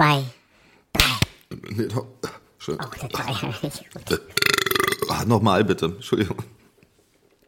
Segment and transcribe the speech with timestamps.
[0.00, 0.24] zwei,
[0.94, 1.20] drei.
[1.76, 2.06] Nee, doch.
[2.58, 2.78] Schön.
[2.82, 3.34] Oh, der drei.
[5.10, 5.86] Ah, Nochmal bitte.
[5.86, 6.38] Entschuldigung.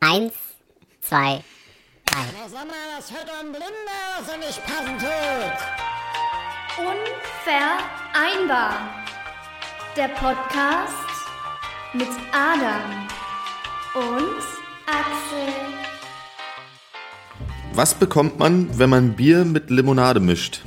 [0.01, 0.35] Eins,
[1.01, 1.43] zwei,
[2.05, 2.25] drei.
[2.51, 5.57] Sag mal, das hört ein Blinder, was er nicht passen tut.
[6.79, 8.73] Unvereinbar.
[9.97, 10.93] Der Podcast
[11.95, 13.09] mit Adam
[13.95, 14.43] und
[14.87, 15.55] Axel.
[17.75, 20.63] Was bekommt man, wenn man Bier mit Limonade mischt?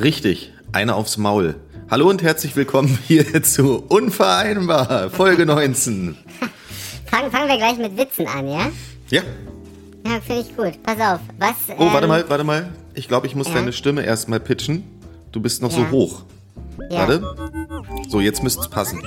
[0.00, 1.56] Richtig, eine aufs Maul.
[1.90, 6.16] Hallo und herzlich willkommen hier zu Unvereinbar, Folge 19.
[7.06, 8.70] Fangen, fangen wir gleich mit Witzen an, ja?
[9.10, 9.22] Ja.
[10.06, 10.82] Ja, finde ich gut.
[10.82, 11.20] Pass auf.
[11.38, 11.54] Was?
[11.76, 12.70] Oh, ähm, warte mal, warte mal.
[12.94, 13.54] Ich glaube, ich muss Ja?
[13.54, 14.84] deine Stimme erstmal pitchen.
[15.32, 15.90] Du bist noch so Ja.
[15.90, 16.22] hoch.
[16.90, 17.00] Ja.
[17.00, 17.22] Warte.
[18.08, 19.02] So, jetzt müsste es passen.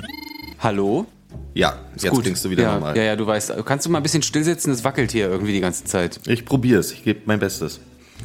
[0.60, 1.08] Hallo?
[1.56, 2.24] Ja, jetzt Gut.
[2.24, 2.96] klingst du wieder ja, normal.
[2.98, 3.54] Ja, ja, du weißt.
[3.66, 4.72] Kannst du mal ein bisschen stillsitzen?
[4.72, 6.20] Es wackelt hier irgendwie die ganze Zeit.
[6.28, 7.80] Ich probier's, ich gebe mein Bestes.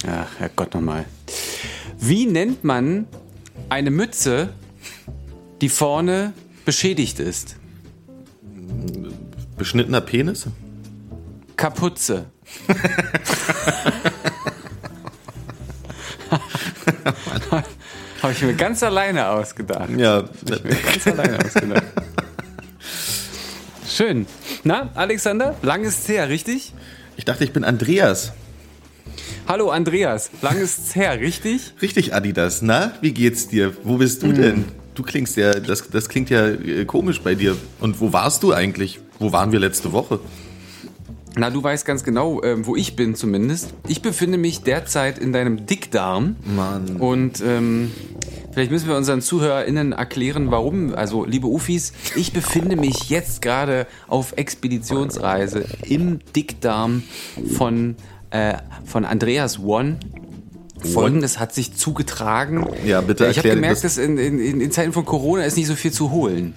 [0.07, 1.07] Ach, Herrgott nochmal.
[2.01, 3.07] Wie nennt man
[3.69, 4.51] eine Mütze,
[5.61, 6.33] die vorne
[6.65, 7.57] beschädigt ist?
[9.57, 10.47] Beschnittener Penis?
[11.57, 12.27] Kapuze.
[18.23, 19.91] Habe ich mir ganz alleine ausgedacht.
[19.97, 21.85] Ja, Ganz alleine ausgedacht.
[23.89, 24.27] Schön.
[24.65, 25.57] Na, Alexander?
[25.63, 26.73] Lang ist's her, richtig?
[27.17, 28.33] ich dachte, ich bin Andreas.
[29.49, 31.73] Hallo Andreas, lang ist's her, richtig?
[31.81, 32.61] Richtig, Adidas.
[32.61, 33.75] Na, wie geht's dir?
[33.83, 34.35] Wo bist Hm.
[34.35, 34.65] du denn?
[34.95, 37.57] Du klingst ja, das, das klingt ja äh, komisch bei dir.
[37.81, 39.01] Und wo warst du eigentlich?
[39.19, 40.21] Wo waren wir letzte Woche?
[41.35, 43.73] Na, du weißt ganz genau, ähm, wo ich bin zumindest.
[43.87, 46.37] Ich befinde mich derzeit in deinem Dickdarm.
[46.45, 46.97] Mann.
[46.97, 47.91] Und ähm,
[48.53, 50.95] vielleicht müssen wir unseren ZuhörerInnen erklären, warum.
[50.95, 57.05] Also, liebe Ufis, ich befinde mich jetzt gerade auf Expeditionsreise im Dickdarm
[57.57, 57.97] von,
[58.31, 59.99] äh, von Andreas One.
[60.93, 62.65] Folgendes hat sich zugetragen.
[62.87, 65.67] Ja, bitte Ich habe gemerkt, das- dass in, in, in Zeiten von Corona ist nicht
[65.67, 66.55] so viel zu holen.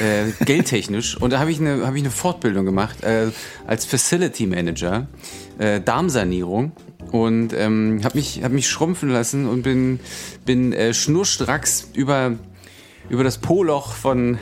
[0.00, 1.16] Äh, geldtechnisch.
[1.16, 3.28] Und da habe ich, eine hab ich eine Fortbildung gemacht äh,
[3.68, 5.06] als Facility Manager,
[5.58, 6.72] äh, Darmsanierung.
[7.12, 10.00] Und ähm, habe mich, hab mich schrumpfen lassen und bin,
[10.44, 12.32] bin äh, schnurstracks über,
[13.10, 14.38] über das Poloch von,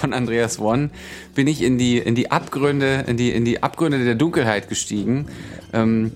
[0.00, 0.90] von Andreas One
[1.34, 5.26] bin ich in die, in die Abgründe, in die, in die Abgründe der Dunkelheit gestiegen.
[5.72, 6.12] Ähm,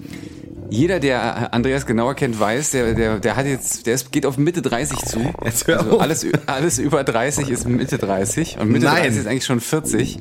[0.70, 4.36] jeder, der Andreas genauer kennt, weiß, der, der, der hat jetzt, der ist, geht auf
[4.36, 5.20] Mitte 30 zu.
[5.40, 9.02] Also alles, alles über 30 ist Mitte 30 und Mitte Nein.
[9.02, 10.18] 30 ist eigentlich schon 40.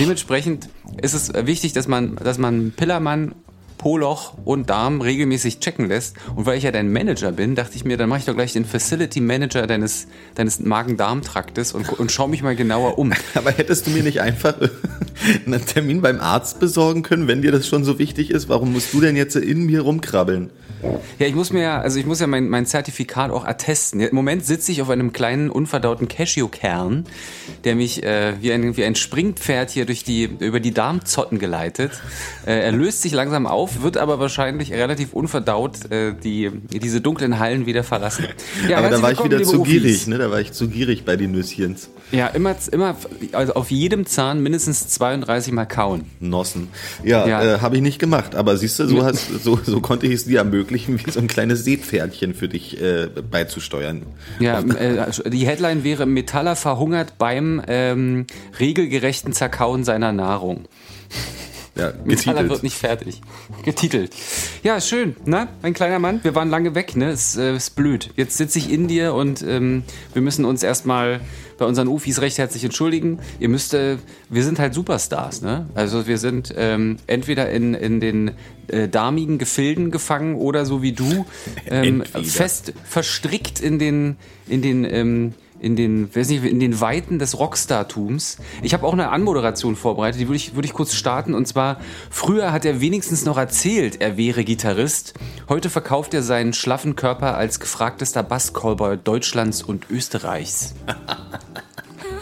[0.00, 0.68] Dementsprechend
[1.00, 3.34] ist es wichtig, dass man, dass man Pillermann,
[3.78, 6.16] Poloch und Darm regelmäßig checken lässt.
[6.34, 8.52] Und weil ich ja dein Manager bin, dachte ich mir, dann mache ich doch gleich
[8.52, 13.12] den Facility Manager deines, deines Magen-Darm-Traktes und, und schaue mich mal genauer um.
[13.34, 14.54] Aber hättest du mir nicht einfach
[15.46, 18.48] einen Termin beim Arzt besorgen können, wenn dir das schon so wichtig ist?
[18.48, 20.50] Warum musst du denn jetzt in mir rumkrabbeln?
[21.18, 24.00] Ja, ich muss mir ja, also ich muss ja mein, mein Zertifikat auch attesten.
[24.00, 27.04] Im Moment sitze ich auf einem kleinen unverdauten Cashewkern,
[27.64, 31.92] der mich äh, wie, ein, wie ein Springpferd hier durch die, über die Darmzotten geleitet.
[32.46, 37.38] Äh, er löst sich langsam auf, wird aber wahrscheinlich relativ unverdaut äh, die, diese dunklen
[37.38, 38.26] Hallen wieder verlassen.
[38.68, 39.72] Ja, Aber da war ich wieder zu Ufis.
[39.72, 40.18] gierig, ne?
[40.18, 41.90] Da war ich zu gierig bei den Nüsschens.
[42.12, 42.96] Ja, immer, immer,
[43.32, 46.04] also auf jedem Zahn mindestens 32 Mal kauen.
[46.20, 46.68] Nossen.
[47.02, 47.56] Ja, Ja.
[47.56, 48.34] Äh, habe ich nicht gemacht.
[48.34, 51.26] Aber siehst du, so, hast, so, so konnte ich es dir ermöglichen, wie so ein
[51.26, 54.02] kleines Seepferdchen für dich äh, beizusteuern.
[54.38, 58.26] Ja, äh, die Headline wäre Metaller verhungert beim ähm,
[58.58, 60.64] regelgerechten Zerkauen seiner Nahrung.
[61.76, 63.20] Ja, Metaller wird nicht fertig.
[63.64, 64.14] Getitelt.
[64.62, 65.48] Ja, schön, ne?
[65.60, 67.10] Mein kleiner Mann, wir waren lange weg, ne?
[67.10, 68.10] Ist, äh, ist blöd.
[68.16, 69.82] Jetzt sitze ich in dir und ähm,
[70.12, 71.20] wir müssen uns erstmal
[71.58, 73.18] bei unseren Ufis recht herzlich entschuldigen.
[73.40, 73.96] Ihr müsst, äh,
[74.28, 75.66] wir sind halt Superstars, ne?
[75.74, 78.32] Also wir sind ähm, entweder in, in den
[78.68, 81.26] äh, darmigen Gefilden gefangen oder so wie du
[81.68, 87.18] ähm, fest verstrickt in den, in den ähm, in den, weiß nicht, in den Weiten
[87.18, 88.38] des Rockstar-Tums.
[88.62, 91.34] Ich habe auch eine Anmoderation vorbereitet, die würde ich, würde ich kurz starten.
[91.34, 91.78] Und zwar,
[92.10, 95.14] früher hat er wenigstens noch erzählt, er wäre Gitarrist.
[95.48, 100.74] Heute verkauft er seinen schlaffen Körper als gefragtester Bass-Callboy Deutschlands und Österreichs.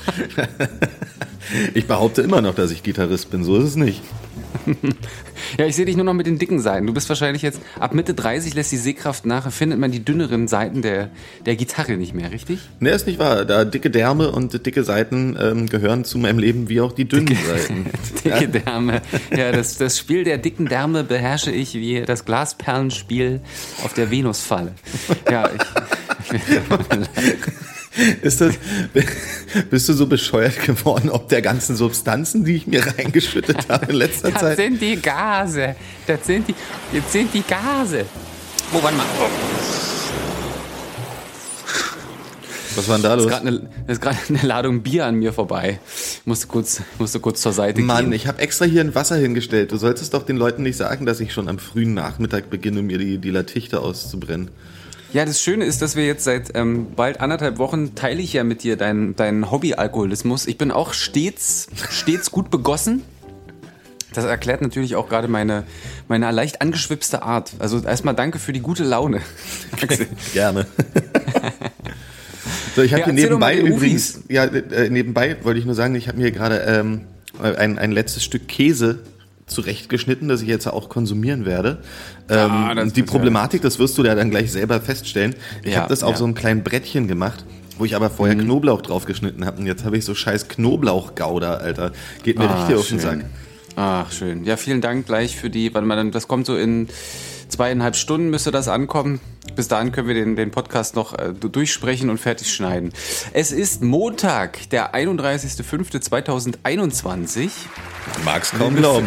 [1.75, 3.45] Ich behaupte immer noch, dass ich Gitarrist bin.
[3.45, 4.03] So ist es nicht.
[5.59, 6.87] Ja, ich sehe dich nur noch mit den dicken Seiten.
[6.87, 10.49] Du bist wahrscheinlich jetzt, ab Mitte 30 lässt die Sehkraft nach, findet man die dünneren
[10.49, 11.11] Seiten der,
[11.45, 12.61] der Gitarre nicht mehr, richtig?
[12.81, 13.45] Ne, ist nicht wahr.
[13.45, 17.37] Da dicke Därme und dicke Seiten ähm, gehören zu meinem Leben wie auch die dünnen
[17.47, 17.87] Seiten.
[18.25, 19.03] Dicke Därme.
[19.37, 23.41] Ja, das, das Spiel der dicken Därme beherrsche ich wie das Glasperlenspiel
[23.85, 24.73] auf der Venusfalle.
[25.31, 26.41] Ja, ich,
[28.23, 28.55] Ist das,
[29.71, 33.97] bist du so bescheuert geworden, ob der ganzen Substanzen, die ich mir reingeschüttet habe in
[33.97, 34.57] letzter das Zeit?
[34.57, 35.77] sind die Gase.
[36.07, 36.55] Das sind die,
[36.93, 38.07] jetzt sind die Gase.
[38.73, 39.07] Oh, warte mal.
[42.75, 43.31] Was war denn da los?
[43.31, 45.79] eine, da ist gerade eine Ladung Bier an mir vorbei.
[45.85, 48.13] Ich musste kurz, musste kurz zur Seite Mann, gehen.
[48.15, 49.73] ich habe extra hier ein Wasser hingestellt.
[49.73, 52.97] Du solltest doch den Leuten nicht sagen, dass ich schon am frühen Nachmittag beginne, mir
[52.97, 54.51] die, die Latichte auszubrennen.
[55.13, 58.45] Ja, das Schöne ist, dass wir jetzt seit ähm, bald anderthalb Wochen teile ich ja
[58.45, 60.47] mit dir deinen deinen Hobby-Alkoholismus.
[60.47, 63.03] Ich bin auch stets, stets gut begossen.
[64.15, 65.65] Das erklärt natürlich auch gerade meine,
[66.09, 67.53] meine leicht angeschwipste Art.
[67.59, 69.21] Also erstmal danke für die gute Laune.
[70.33, 70.67] Gerne.
[72.77, 76.09] so, ich habe Ja, hier nebenbei übrigens, ja, äh, nebenbei wollte ich nur sagen, ich
[76.09, 77.03] habe mir gerade ähm,
[77.39, 79.01] ein, ein letztes Stück Käse
[79.53, 81.79] zurechtgeschnitten, das ich jetzt auch konsumieren werde.
[82.29, 85.35] Ah, Ähm, die ja- Problematik, das wirst du ja dann gleich selber feststellen.
[85.63, 86.17] Ich Ja, habe das auf ja.
[86.19, 87.45] so einem kleinen Brettchen gemacht,
[87.79, 88.43] wo ich aber vorher Mhm.
[88.43, 89.59] Knoblauch drauf geschnitten habe.
[89.61, 91.93] Und jetzt habe ich so scheiß Knoblauchgouda, Alter.
[92.23, 93.21] Geht mir Ah, richtig auf den schön.
[93.21, 93.25] Sack.
[93.77, 94.45] Ach, schön.
[94.45, 96.89] Ja, vielen Dank gleich für die, warte mal, dann- das kommt so in
[97.53, 99.21] zweieinhalb Stunden müsste das ankommen.
[99.55, 102.93] Bis dahin können wir den, den Podcast noch äh, durchsprechen und fertig schneiden.
[103.33, 107.51] Es ist Montag, der 31.05.2021.
[108.25, 109.07] Mag's kaum glauben.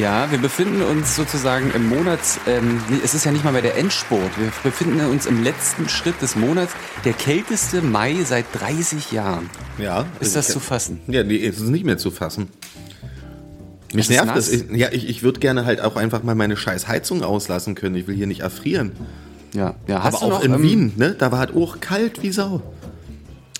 [0.00, 3.76] Ja, wir befinden uns sozusagen im Monats, ähm, es ist ja nicht mal mehr der
[3.76, 4.30] Endspurt.
[4.38, 6.72] Wir befinden uns im letzten Schritt des Monats,
[7.04, 9.50] der kälteste Mai seit 30 Jahren.
[9.78, 10.06] Ja.
[10.20, 11.00] Ist das ich- zu fassen?
[11.08, 12.48] Ja, nee, es ist nicht mehr zu fassen.
[13.92, 14.50] Mich nervt nass.
[14.50, 14.50] das.
[14.50, 17.94] Ich, ja, ich, ich würde gerne halt auch einfach mal meine scheiß Heizung auslassen können.
[17.94, 18.92] Ich will hier nicht erfrieren.
[19.54, 20.02] Ja, ja.
[20.02, 21.14] Hast Aber du auch noch, in ähm, Wien, ne?
[21.18, 22.62] Da war halt auch kalt wie Sau.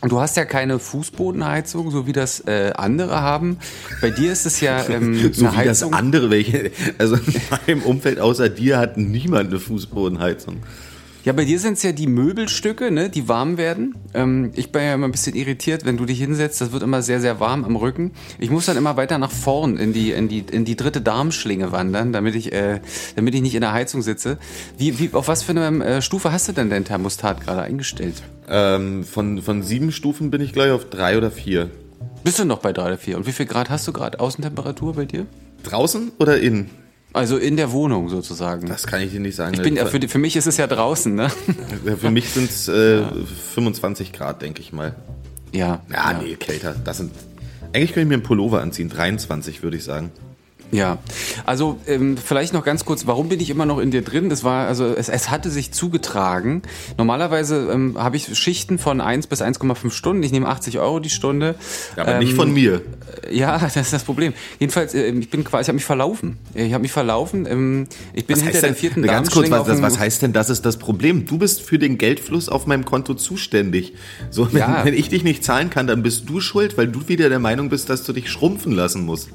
[0.00, 3.58] Und du hast ja keine Fußbodenheizung, so wie das äh, andere haben.
[4.00, 5.94] Bei dir ist es ja ähm, So eine wie das Heizung.
[5.94, 6.73] andere welche.
[6.99, 10.56] Also in meinem Umfeld außer dir hat niemand eine Fußbodenheizung.
[11.25, 13.95] Ja, bei dir sind es ja die Möbelstücke, ne, die warm werden.
[14.13, 17.01] Ähm, ich bin ja immer ein bisschen irritiert, wenn du dich hinsetzt, das wird immer
[17.01, 18.11] sehr, sehr warm am Rücken.
[18.41, 21.71] Ich muss dann immer weiter nach vorn in die, in die, in die dritte Darmschlinge
[21.71, 22.81] wandern, damit ich, äh,
[23.15, 24.39] damit ich nicht in der Heizung sitze.
[24.79, 28.21] Wie, wie, auf was für eine äh, Stufe hast du denn dein Thermostat gerade eingestellt?
[28.49, 31.71] Ähm, von, von sieben Stufen bin ich gleich auf drei oder vier.
[32.25, 33.17] Bist du noch bei drei oder vier?
[33.17, 35.27] Und wie viel Grad hast du gerade Außentemperatur bei dir?
[35.63, 36.81] Draußen oder innen?
[37.12, 38.67] Also in der Wohnung sozusagen.
[38.67, 39.55] Das kann ich dir nicht sagen.
[39.55, 41.31] ich bin, ja, für, für mich ist es ja draußen, ne?
[42.00, 43.05] für mich sind es äh,
[43.55, 44.94] 25 Grad, denke ich mal.
[45.53, 45.82] Ja.
[45.93, 46.75] Ja, nee, kälter.
[46.85, 47.12] Das sind.
[47.75, 48.88] Eigentlich könnte ich mir einen Pullover anziehen.
[48.88, 50.11] 23, würde ich sagen.
[50.73, 50.99] Ja,
[51.45, 54.31] also ähm, vielleicht noch ganz kurz, warum bin ich immer noch in dir drin?
[54.31, 56.63] Das war, also es, es hatte sich zugetragen.
[56.97, 60.23] Normalerweise ähm, habe ich Schichten von 1 bis 1,5 Stunden.
[60.23, 61.57] Ich nehme 80 Euro die Stunde.
[61.95, 62.81] Ja, aber Ähm, nicht von mir.
[63.31, 64.33] Ja, das ist das Problem.
[64.59, 66.39] Jedenfalls, äh, ich bin quasi, ich habe mich verlaufen.
[66.55, 67.45] Ich habe mich verlaufen.
[67.47, 70.23] Ähm, ich bin Was hinter heißt der denn, vierten ganz kurz, was, das, was heißt
[70.23, 71.27] denn, das ist das Problem?
[71.27, 73.93] Du bist für den Geldfluss auf meinem Konto zuständig.
[74.31, 74.87] So, wenn, Ja.
[74.87, 77.69] wenn ich dich nicht zahlen kann, dann bist du schuld, weil du wieder der Meinung
[77.69, 79.29] bist, dass du dich schrumpfen lassen musst.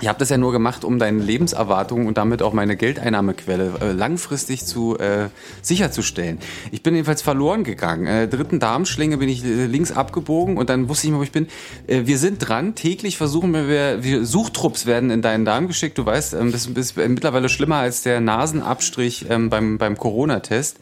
[0.00, 3.92] Ich habe das ja nur gemacht, um deine Lebenserwartung und damit auch meine Geldeinnahmequelle äh,
[3.92, 5.28] langfristig zu äh,
[5.62, 6.40] sicherzustellen.
[6.72, 8.06] Ich bin jedenfalls verloren gegangen.
[8.06, 11.30] Äh, dritten Darmschlinge bin ich äh, links abgebogen und dann wusste ich nicht wo ich
[11.30, 11.46] bin.
[11.86, 12.74] Äh, wir sind dran.
[12.74, 15.96] Täglich versuchen wir, wir Suchtrupps werden in deinen Darm geschickt.
[15.96, 20.78] Du weißt, ähm, das ist mittlerweile schlimmer als der Nasenabstrich ähm, beim, beim Corona-Test.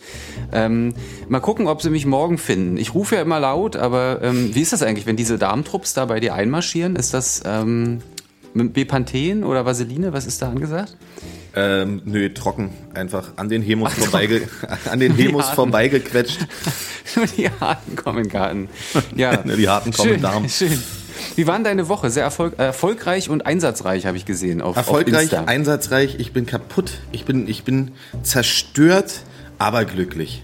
[0.52, 0.94] Ähm,
[1.28, 2.78] mal gucken, ob sie mich morgen finden.
[2.78, 6.06] Ich rufe ja immer laut, aber ähm, wie ist das eigentlich, wenn diese Darmtrupps da
[6.06, 6.96] bei dir einmarschieren?
[6.96, 8.00] Ist das ähm,
[8.54, 10.12] Bepanthen oder Vaseline?
[10.12, 10.96] Was ist da angesagt?
[11.54, 12.70] Ähm, nö, trocken.
[12.94, 14.48] Einfach an den Hemos, vorbeige,
[14.90, 15.54] an den harten.
[15.54, 16.40] vorbeigequetscht.
[17.16, 18.68] Nur die Harten kommen in den Garten.
[19.14, 20.22] Ja, die Harten kommen in schön.
[20.48, 20.82] Schön.
[21.36, 22.10] Wie war deine Woche?
[22.10, 24.60] Sehr erfolg erfolgreich und einsatzreich, habe ich gesehen.
[24.62, 25.44] Auf, auf Erfolgreich, Insta.
[25.44, 26.92] einsatzreich, ich bin kaputt.
[27.12, 27.92] Ich bin, ich bin
[28.22, 29.20] zerstört,
[29.58, 30.42] aber glücklich.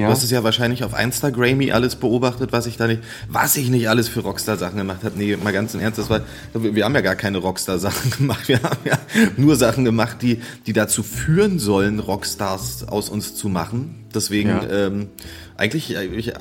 [0.00, 0.06] Ja.
[0.06, 3.70] Du hast es ja wahrscheinlich auf Instagrammy alles beobachtet, was ich da nicht, was ich
[3.70, 5.16] nicht alles für Rockstar-Sachen gemacht habe.
[5.18, 6.20] Nee, mal ganz im Ernst, das war,
[6.54, 8.48] wir haben ja gar keine Rockstar-Sachen gemacht.
[8.48, 8.98] Wir haben ja
[9.36, 14.04] nur Sachen gemacht, die, die dazu führen sollen, Rockstars aus uns zu machen.
[14.14, 14.86] Deswegen, Ja.
[14.86, 15.08] ähm,
[15.56, 16.32] eigentlich, ich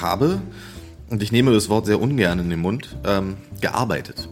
[0.00, 0.40] habe,
[1.10, 4.28] und ich nehme das Wort sehr ungern in den Mund, ähm, gearbeitet.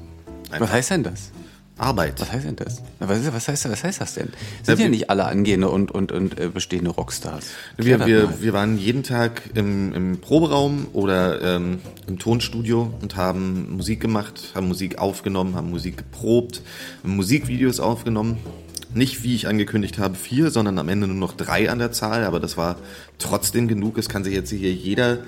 [0.58, 1.32] Was heißt denn das?
[1.78, 2.20] Arbeit.
[2.20, 2.82] Was heißt denn das?
[3.00, 4.28] Was, ist- was, heißt, was heißt das denn?
[4.62, 7.44] Sind Ja, nicht alle angehende und, und, und äh, bestehende Rockstars.
[7.76, 13.76] Wir, wir, wir waren jeden Tag im, im Proberaum oder ähm, im Tonstudio und haben
[13.76, 16.62] Musik gemacht, haben Musik aufgenommen, haben Musik geprobt,
[17.02, 18.38] haben Musikvideos aufgenommen.
[18.94, 22.24] Nicht, wie ich angekündigt habe, vier, sondern am Ende nur noch drei an der Zahl,
[22.24, 22.76] aber das war
[23.18, 23.98] trotzdem genug.
[23.98, 25.18] Es kann sich jetzt hier jeder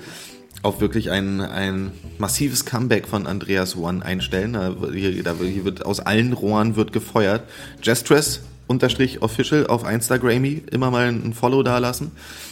[0.61, 4.53] auf wirklich ein, ein massives Comeback von Andreas One einstellen.
[4.53, 7.43] Da, hier, da, hier wird aus allen Rohren wird gefeuert.
[7.81, 12.11] Jestress unterstrich official auf Instagrammy immer mal ein Follow da lassen.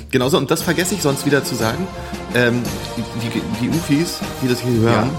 [0.10, 1.88] Genauso, und das vergesse ich sonst wieder zu sagen,
[2.34, 2.64] ähm,
[2.96, 5.12] die, die Ufis, die das hier hören,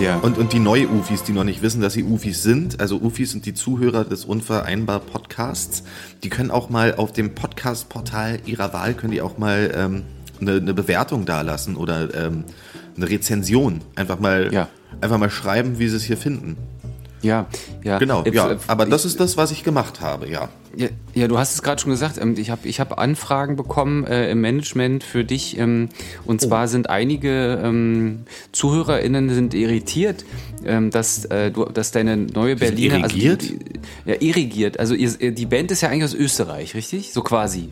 [0.00, 0.16] Ja.
[0.18, 3.46] Und, und die Neu-Ufis, die noch nicht wissen, dass sie Ufis sind, also Ufis sind
[3.46, 5.82] die Zuhörer des Unvereinbar Podcasts,
[6.22, 10.04] die können auch mal auf dem Podcast-Portal ihrer Wahl, können die auch mal ähm,
[10.40, 12.44] eine, eine Bewertung dalassen oder ähm,
[12.96, 13.80] eine Rezension.
[13.94, 14.68] Einfach mal, Ja.
[15.00, 16.56] einfach mal schreiben, wie sie es hier finden.
[17.20, 17.46] Ja,
[17.82, 17.98] ja.
[17.98, 18.52] Genau, Äh, ja.
[18.52, 20.48] äh, Aber das ist das, was ich gemacht habe, ja.
[20.76, 22.16] Ja, ja, du hast es gerade schon gesagt.
[22.22, 25.58] ähm, Ich habe ich hab Anfragen bekommen äh, im Management für dich.
[25.58, 25.88] Ähm,
[26.26, 28.20] und zwar sind einige ähm,
[28.52, 30.24] ZuhörerInnen sind irritiert,
[30.64, 32.98] ähm, dass, äh, du, dass deine neue Die Berliner.
[32.98, 33.42] irrigiert?
[33.42, 33.80] Also die, die,
[34.10, 34.78] ja, irrigiert.
[34.78, 37.12] Also ihr, die Band ist ja eigentlich aus Österreich, richtig?
[37.12, 37.70] So quasi.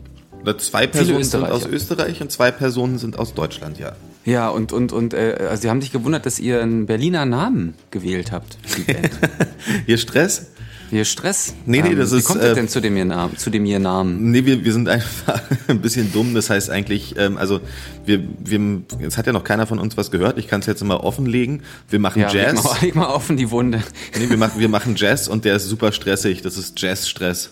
[0.55, 3.93] Zwei Personen sind aus Österreich und zwei Personen sind aus Deutschland, ja.
[4.25, 7.73] Ja, und, und, und äh, also sie haben sich gewundert, dass ihr einen Berliner Namen
[7.91, 9.09] gewählt habt die Band.
[9.85, 10.47] Hier Stress?
[10.91, 11.53] Ihr Stress?
[11.65, 13.49] Nee, nee, Ähm, das Wie ist, kommt ihr äh, denn zu dem, ihr Namen, zu
[13.49, 14.31] dem ihr Namen?
[14.31, 16.33] Nee, wir, wir sind einfach ein bisschen dumm.
[16.33, 17.59] Das heißt eigentlich, ähm, also
[18.05, 20.37] wir, wir, es hat ja noch keiner von uns was gehört.
[20.37, 21.63] Ich kann es jetzt mal offenlegen.
[21.89, 22.63] Wir machen Ja, leg Jazz.
[22.63, 23.83] mal, leg mal offen die Wunde.
[24.17, 26.41] Nee, wir machen, wir machen Jazz und der ist super stressig.
[26.41, 27.51] Das ist Jazz-Stress.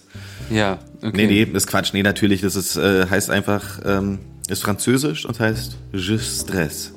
[0.49, 1.11] Ja, okay.
[1.13, 1.93] Nee, nee, das ist Quatsch.
[1.93, 2.41] Nee, natürlich.
[2.41, 6.91] Das ist, äh, heißt einfach, ähm, ist französisch und heißt Je stress.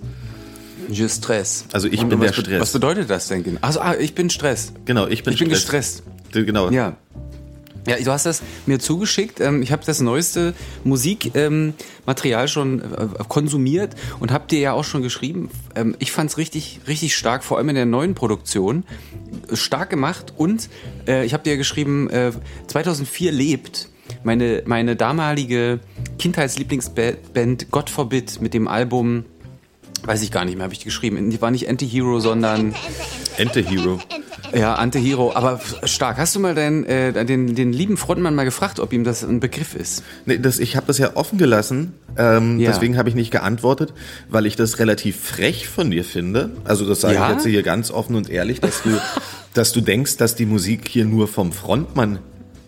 [0.90, 1.64] Je Stress.
[1.72, 2.60] Also ich Und bin der Stress.
[2.60, 3.42] Was bedeutet das denn?
[3.42, 3.58] genau?
[3.60, 4.72] Also, ah, ich bin Stress.
[4.86, 6.02] Genau, ich bin Ich bin Stress.
[6.02, 6.02] gestresst.
[6.32, 6.70] Genau.
[6.70, 6.96] Ja.
[7.88, 9.40] Ja, du hast das mir zugeschickt.
[9.40, 10.54] Ähm, Ich habe das neueste
[10.84, 15.50] Musikmaterial schon äh, konsumiert und habe dir ja auch schon geschrieben.
[15.74, 18.84] Ähm, Ich fand es richtig, richtig stark, vor allem in der neuen Produktion.
[19.52, 20.68] Stark gemacht und
[21.06, 22.32] äh, ich habe dir geschrieben, äh,
[22.66, 23.88] 2004 lebt
[24.22, 25.80] meine, meine damalige
[26.18, 29.24] Kindheitslieblingsband God Forbid mit dem Album,
[30.04, 31.40] weiß ich gar nicht mehr, habe ich geschrieben.
[31.40, 32.74] War nicht Anti-Hero, sondern
[33.36, 34.00] Ente-Hero.
[34.54, 36.18] Ja, Ante-Hero, aber stark.
[36.18, 39.40] Hast du mal den, äh, den, den lieben Frontmann mal gefragt, ob ihm das ein
[39.40, 40.02] Begriff ist?
[40.26, 42.70] Nee, das, ich habe das ja offen gelassen, ähm, Ja.
[42.70, 43.92] deswegen habe ich nicht geantwortet,
[44.28, 46.50] weil ich das relativ frech von dir finde.
[46.64, 47.28] Also das sage Ja?
[47.28, 48.90] ich jetzt hier ganz offen und ehrlich, dass du,
[49.54, 52.18] dass du denkst, dass die Musik hier nur vom Frontmann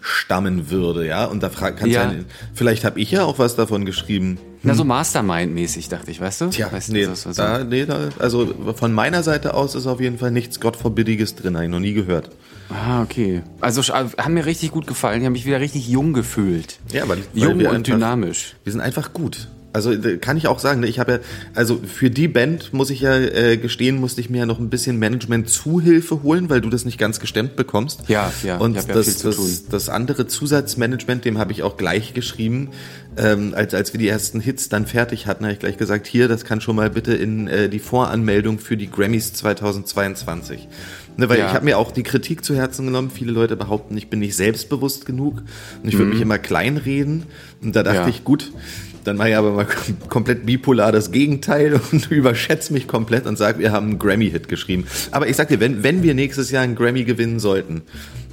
[0.01, 1.25] stammen würde, ja.
[1.27, 2.11] Und da kannst Ja.
[2.13, 2.19] ja.
[2.55, 4.39] vielleicht habe ich ja auch was davon geschrieben.
[4.63, 6.47] Na, so Mastermind-mäßig, dachte ich, weißt du?
[6.49, 7.33] Tja, weißt du, nee, so.
[7.33, 11.55] da, nee da, also von meiner Seite aus ist auf jeden Fall nichts Gottverbilliges drin,
[11.55, 12.31] habe ich noch nie gehört.
[12.69, 13.43] Ah, okay.
[13.61, 15.21] Also sch- haben mir richtig gut gefallen.
[15.21, 16.79] Die haben mich wieder richtig jung gefühlt.
[16.93, 18.55] Ja, weil, weil Jung und einfach- dynamisch.
[18.65, 19.49] Wir sind einfach gut.
[19.73, 21.19] Also äh, kann ich auch sagen, ne, ich habe ja,
[21.55, 24.69] also für die Band muss ich ja äh, gestehen, musste ich mir ja noch ein
[24.69, 28.01] bisschen Management-Zuhilfe holen, weil du das nicht ganz gestemmt bekommst.
[28.09, 32.15] Ja, ja, Und hab ja das, das, das andere Zusatzmanagement, dem habe ich auch gleich
[32.15, 32.71] geschrieben,
[33.17, 36.27] ähm, als, als wir die ersten Hits dann fertig hatten, habe ich gleich gesagt, hier,
[36.29, 40.69] das kann schon mal bitte in äh, die Voranmeldung für die Grammys 2022.
[41.17, 41.49] Ne, weil Ja.
[41.49, 43.11] ich habe mir auch die Kritik zu Herzen genommen.
[43.13, 45.43] Viele Leute behaupten, ich bin nicht selbstbewusst genug
[45.83, 47.25] und ich würde mich immer kleinreden.
[47.63, 48.05] Und da dachte Mhm.
[48.07, 48.09] Ja.
[48.11, 48.53] ich, gut,
[49.05, 49.67] dann mache ich aber mal
[50.09, 54.87] komplett bipolar das Gegenteil und überschätze mich komplett und sage, wir haben einen Grammy-Hit geschrieben.
[55.11, 57.83] Aber ich sag dir, wenn, wenn wir nächstes Jahr einen Grammy gewinnen sollten,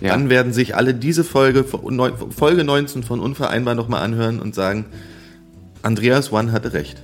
[0.02, 0.10] Ja.
[0.10, 4.86] dann werden sich alle diese Folge, Folge 19 von Unvereinbar nochmal anhören und sagen,
[5.82, 7.02] Andreas One hatte recht.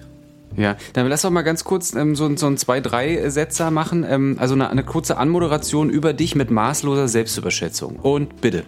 [0.56, 4.06] Ja, dann lass doch mal ganz kurz ähm, so, so ein zwei, drei Setzer machen.
[4.08, 7.96] Ähm, also eine, eine kurze Anmoderation über dich mit maßloser Selbstüberschätzung.
[7.96, 8.64] Und bitte.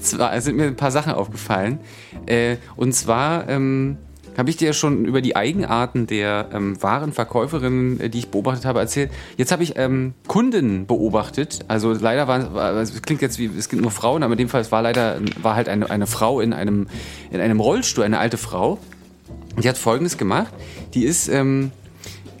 [0.00, 1.78] zwar, sind mir ein paar Sachen aufgefallen.
[2.26, 3.96] Äh, und zwar ähm,
[4.36, 8.64] habe ich dir ja schon über die Eigenarten der ähm, Warenverkäuferinnen, äh, die ich beobachtet
[8.64, 9.10] habe, erzählt.
[9.36, 11.60] Jetzt habe ich ähm, Kunden beobachtet.
[11.68, 14.48] Also leider waren, war, es klingt jetzt wie, es gibt nur Frauen, aber in dem
[14.48, 16.86] Fall es war leider war halt eine, eine Frau in einem
[17.30, 18.78] in einem Rollstuhl, eine alte Frau.
[19.62, 20.52] Die hat Folgendes gemacht.
[20.94, 21.72] Die ist, ähm,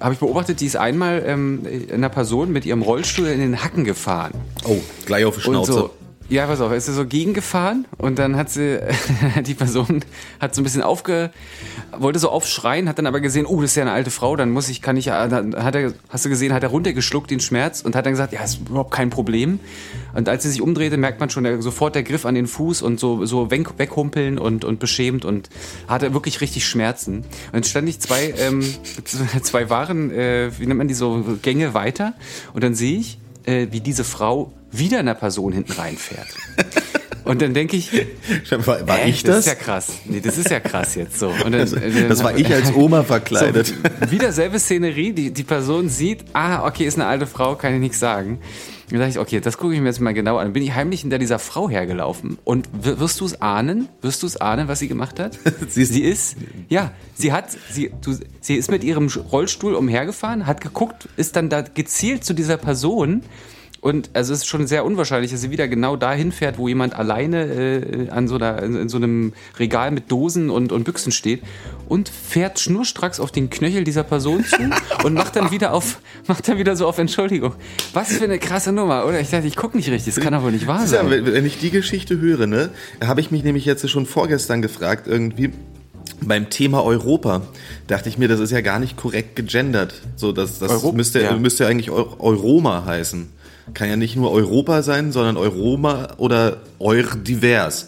[0.02, 3.84] habe ich beobachtet, die ist einmal ähm, einer Person mit ihrem Rollstuhl in den Hacken
[3.84, 4.32] gefahren.
[4.64, 5.72] Oh, gleich auf die Und Schnauze.
[5.72, 5.90] so,
[6.32, 8.80] ja, pass auf, ist so gegengefahren und dann hat sie,
[9.46, 10.02] die Person
[10.40, 11.30] hat so ein bisschen aufge,
[11.96, 14.50] wollte so aufschreien, hat dann aber gesehen, oh, das ist ja eine alte Frau, dann
[14.50, 17.40] muss ich, kann ich, ja, dann hat er, hast du gesehen, hat er runtergeschluckt den
[17.40, 19.60] Schmerz und hat dann gesagt, ja, ist überhaupt kein Problem.
[20.14, 22.80] Und als sie sich umdrehte, merkt man schon der, sofort der Griff an den Fuß
[22.80, 25.50] und so, so weg, weghumpeln und, und beschämt und
[25.86, 27.16] hatte wirklich richtig Schmerzen.
[27.18, 28.64] Und dann stand ich zwei, ähm,
[29.42, 32.14] zwei Waren, äh, wie nennt man die so, Gänge weiter
[32.54, 36.28] und dann sehe ich, äh, wie diese Frau wieder einer Person hinten reinfährt.
[37.24, 37.90] Und dann denke ich,
[38.50, 39.10] War, war Hä?
[39.10, 39.38] ich Das das?
[39.40, 39.86] ist ja krass.
[40.06, 41.28] Nee, das ist ja krass jetzt so.
[41.28, 43.68] Und dann, Das, äh, das war ich als Oma verkleidet.
[43.68, 47.74] So, wieder selbe Szenerie, die, die Person sieht, ah, okay, ist eine alte Frau, kann
[47.74, 48.40] ich nichts sagen.
[48.92, 50.52] Dann sage ich, okay, das gucke ich mir jetzt mal genau an.
[50.52, 52.38] Bin ich heimlich hinter dieser Frau hergelaufen.
[52.44, 53.88] Und wirst du es ahnen?
[54.02, 55.38] Wirst du es ahnen, was sie gemacht hat?
[55.68, 56.36] Sie ist- sie ist,
[56.68, 61.48] ja, sie hat, sie, du, sie ist mit ihrem Rollstuhl umhergefahren, hat geguckt, ist dann
[61.48, 63.22] da gezielt zu dieser Person.
[63.82, 66.94] Und also es ist schon sehr unwahrscheinlich, dass sie wieder genau dahin fährt, wo jemand
[66.94, 71.42] alleine äh, an so einer, in so einem Regal mit Dosen und, und Büchsen steht
[71.88, 74.56] und fährt schnurstracks auf den Knöchel dieser Person zu
[75.04, 75.98] und macht dann wieder auf,
[76.28, 77.54] macht dann wieder so auf Entschuldigung.
[77.92, 79.18] Was für eine krasse Nummer, oder?
[79.18, 81.10] Ich dachte, ich gucke nicht richtig, das kann aber nicht wahr Ja, sein.
[81.10, 82.70] wenn wenn ich die Geschichte höre, ne,
[83.04, 85.50] habe ich mich nämlich jetzt schon vorgestern gefragt, irgendwie
[86.20, 87.42] beim Thema Europa,
[87.88, 89.94] dachte ich mir, das ist ja gar nicht korrekt gegendert.
[90.14, 91.36] So, das, das Europ- müsste, ja.
[91.36, 93.28] müsste ja eigentlich Eu- Euroma heißen.
[93.74, 97.86] Kann ja nicht nur Europa sein, sondern Euroma oder Eur divers.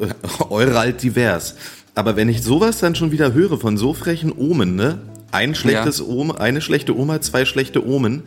[0.00, 0.08] Äh,
[0.50, 1.56] Euralt divers.
[1.94, 4.98] Aber wenn ich sowas dann schon wieder höre von so frechen Omen, ne?
[5.36, 8.22] Ein schlechtes Omen, eine schlechte Oma, zwei schlechte Omen,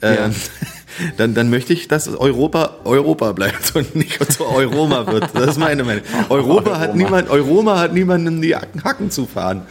[0.00, 0.30] äh, Ja.
[1.16, 5.28] dann, dann möchte ich, dass Europa Europa bleibt und nicht zu Euroma wird.
[5.34, 6.02] Das ist meine Meinung.
[6.28, 7.04] Europa hat Euroma.
[7.04, 9.62] niemand, Euroma hat niemanden die Hacken, zu fahren.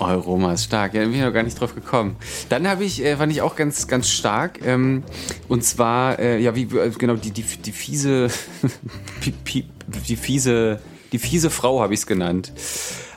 [0.00, 0.94] Roma ist stark.
[0.94, 2.16] Ja, da bin ich noch gar nicht drauf gekommen.
[2.48, 4.60] Dann habe ich, äh, fand ich auch ganz, ganz stark.
[4.64, 5.02] Ähm,
[5.48, 8.28] und zwar, äh, ja, wie, äh, genau, die, die, die fiese,
[10.08, 10.80] die fiese,
[11.12, 12.52] die fiese Frau habe ich es genannt.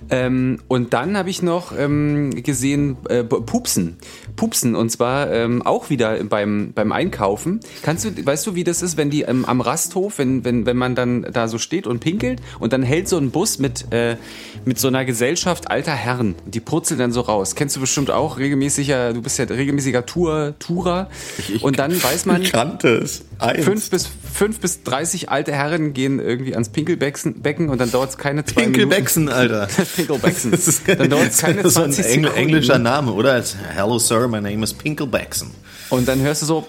[0.09, 3.97] Ähm, und dann habe ich noch ähm, gesehen äh, Pupsen.
[4.35, 7.59] Pupsen und zwar ähm, auch wieder beim, beim Einkaufen.
[7.83, 10.77] Kannst du, weißt du, wie das ist, wenn die ähm, am Rasthof, wenn, wenn, wenn
[10.77, 14.17] man dann da so steht und pinkelt und dann hält so ein Bus mit, äh,
[14.65, 16.35] mit so einer Gesellschaft alter Herren.
[16.45, 17.55] Die purzeln dann so raus.
[17.55, 21.09] Kennst du bestimmt auch regelmäßiger, du bist ja regelmäßiger Tour, Tourer.
[21.37, 23.23] ich- und dann weiß man, Ich kannte es.
[23.61, 28.11] Fünf bis, fünf bis 30 alte Herren gehen irgendwie ans Pinkelbecken Becken und dann dauert
[28.11, 28.73] es keine zwei Minuten.
[28.73, 29.67] Pinkelbexen, Alter.
[29.97, 32.35] Ist, Dann dauert es keine das ist so ein 20 Sekunden.
[32.37, 33.43] englischer Name, oder?
[33.73, 35.51] Hello, Sir, my name is Pinkelbexen.
[35.89, 36.67] Und dann hörst du so.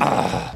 [0.00, 0.52] Ah.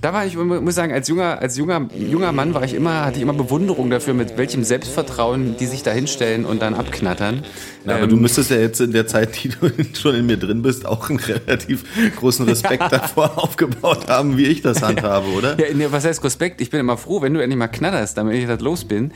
[0.00, 3.16] Da war ich, muss sagen, als junger, als junger, junger Mann war ich immer, hatte
[3.16, 7.42] ich immer Bewunderung dafür, mit welchem Selbstvertrauen die sich da hinstellen und dann abknattern.
[7.84, 10.36] Na, aber Ähm, du müsstest ja jetzt in der Zeit, die du schon in mir
[10.36, 11.84] drin bist, auch einen relativ
[12.16, 15.58] großen Respekt davor aufgebaut haben, wie ich das handhabe, oder?
[15.58, 16.60] Ja, nee, was heißt Respekt?
[16.60, 19.12] Ich bin immer froh, wenn du endlich mal knatterst, damit ich das los bin.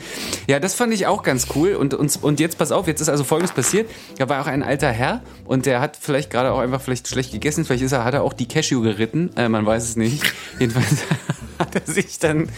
[0.47, 1.75] Ja, das fand ich auch ganz cool.
[1.75, 3.89] Und, und, und jetzt pass auf, jetzt ist also Folgendes passiert.
[4.17, 7.31] Da war auch ein alter Herr und der hat vielleicht gerade auch einfach vielleicht schlecht
[7.31, 7.63] gegessen.
[7.63, 9.29] Vielleicht ist er, hat er auch die Cashew geritten.
[9.37, 10.21] Äh, man weiß es nicht.
[10.59, 10.72] Jedenfalls
[11.59, 12.49] hat er sich dann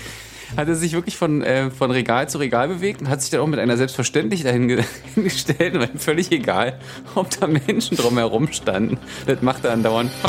[0.56, 3.42] hat er sich wirklich von, äh, von Regal zu Regal bewegt und hat sich dann
[3.42, 4.84] auch mit einer Selbstverständlichkeit dahin
[5.16, 6.80] hingestellt ihm völlig egal,
[7.16, 8.98] ob da Menschen drumherum standen.
[9.26, 10.12] Das macht er andauernd.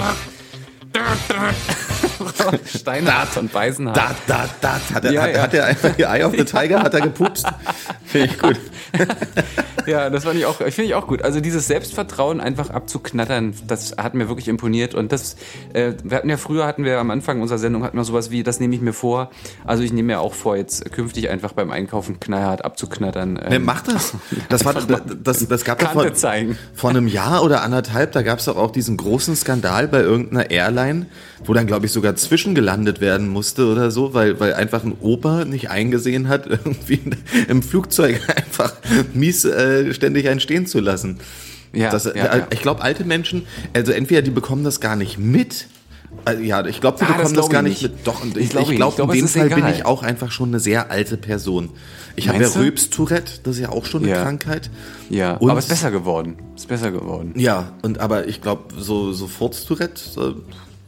[2.66, 3.96] Steinhart und Weisenhart.
[3.96, 4.80] Da, da, da.
[4.94, 5.42] Hat er, Ja, hat, ja.
[5.42, 7.46] hat er einfach die Eye of the Tiger, hat er gepupst?
[8.06, 8.58] Finde ich gut.
[9.86, 11.22] Ja, das fand ich auch, finde ich auch gut.
[11.22, 14.94] Also dieses Selbstvertrauen einfach abzuknattern, das hat mir wirklich imponiert.
[14.94, 15.36] Und das,
[15.72, 18.42] äh, wir hatten ja früher, hatten wir am Anfang unserer Sendung, hatten wir sowas wie,
[18.42, 19.30] das nehme ich mir vor.
[19.64, 23.34] Also ich nehme mir auch vor, jetzt künftig einfach beim Einkaufen knallhart abzuknattern.
[23.34, 24.14] Ne, Ähm, mach das.
[24.48, 26.58] Das, war, das, das, gab doch vor, zeigen.
[26.74, 30.50] vor einem Jahr oder anderthalb, da gab es doch auch diesen großen Skandal bei irgendeiner
[30.50, 31.06] Airline,
[31.44, 35.44] wo dann, glaube ich, sogar zwischengelandet werden musste oder so, weil, weil einfach ein Opa
[35.44, 37.00] nicht eingesehen hat, irgendwie
[37.48, 38.72] im Flugzeug einfach
[39.14, 41.18] mies äh, ständig einen stehen zu lassen.
[41.72, 42.46] Ja, das, ja, äh, ja.
[42.50, 45.68] Ich glaube, alte Menschen, also entweder die bekommen das gar nicht mit,
[46.24, 48.06] also, ja, ich glaube, die Ah, das bekommen das, glaub gar ich nicht mit.
[48.06, 49.74] Doch, und Ich ich, glaube Ich glaube, in dem Fall bin egal.
[49.74, 51.70] ich auch einfach schon eine sehr alte Person.
[52.14, 52.48] Ich habe ja?
[52.48, 54.14] Rülps-Tourette, das ist ja auch schon eine.
[54.14, 54.70] Krankheit.
[55.10, 56.36] ja, Und- aber ist besser geworden.
[56.56, 57.34] Ist besser geworden.
[57.36, 60.36] Ja, und aber ich glaube, so, so Furz-Tourette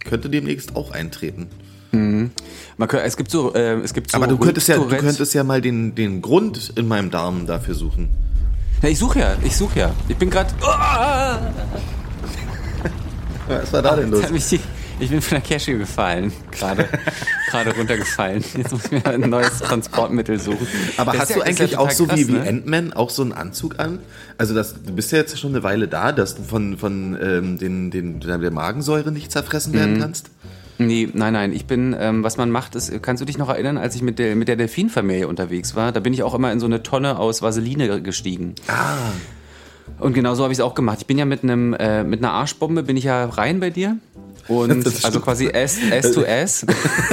[0.05, 1.49] könnte demnächst auch eintreten.
[1.91, 5.35] Man kann, es gibt so, äh, es gibt so aber du könntest ja, du könntest
[5.35, 8.09] ja mal den, den Grund in meinem Darm dafür suchen.
[8.83, 9.95] Ja, ich suche ja, ich suche ja.
[10.09, 10.51] Ich bin gerade.
[13.49, 14.25] Was war da denn los?
[14.51, 14.61] Die,
[15.01, 16.33] Ich bin von der Cashew gefallen.
[16.51, 16.87] Gerade,
[17.51, 18.45] gerade runtergefallen.
[18.57, 20.67] Jetzt muss ich mir ein neues Transportmittel suchen.
[20.97, 22.47] Aber Das hast du ja- eigentlich ja auch so krass, wie, wie ne?
[22.49, 24.01] Ant-Man auch so einen Anzug an?
[24.37, 27.59] Also das, du bist ja jetzt schon eine Weile da, dass du von, von ähm,
[27.59, 30.01] den, den, der Magensäure nicht zerfressen werden Mhm.
[30.01, 30.31] kannst?
[30.79, 31.53] Nee, nein, nein.
[31.53, 34.19] Ich bin, ähm, was man macht, ist, kannst du dich noch erinnern, als ich mit
[34.19, 35.91] der, mit der Delfinfamilie unterwegs war?
[35.91, 38.55] Da bin ich auch immer in so eine Tonne aus Vaseline gestiegen.
[38.69, 38.97] Ah,
[39.99, 40.99] Und genau so habe ich es auch gemacht.
[41.01, 43.97] Ich bin ja mit einem, äh, mit einer Arschbombe bin ich ja rein bei dir.
[44.49, 46.65] Und also quasi S, S to S.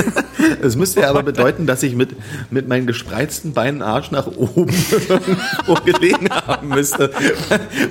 [0.61, 2.15] das müsste ja aber bedeuten, dass ich mit,
[2.49, 4.67] mit meinen gespreizten Beinen Arsch nach oben
[5.85, 7.11] gelegen haben müsste.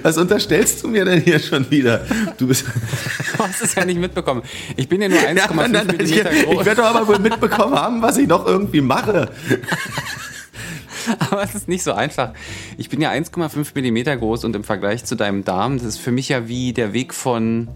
[0.02, 2.00] Was unterstellst du mir denn hier schon wieder?
[2.38, 2.64] Du bist.
[3.36, 4.42] Du hast es ja nicht mitbekommen.
[4.76, 6.64] Ich bin ja nur 1,5 Ja, ich, Millimeter ich groß.
[6.64, 9.28] werde doch aber wohl mitbekommen haben, was ich noch irgendwie mache.
[11.30, 12.32] Aber es ist nicht so einfach.
[12.76, 16.12] Ich bin ja 1,5 Millimeter groß und im Vergleich zu deinem Darm, das ist für
[16.12, 17.68] mich ja wie der Weg von,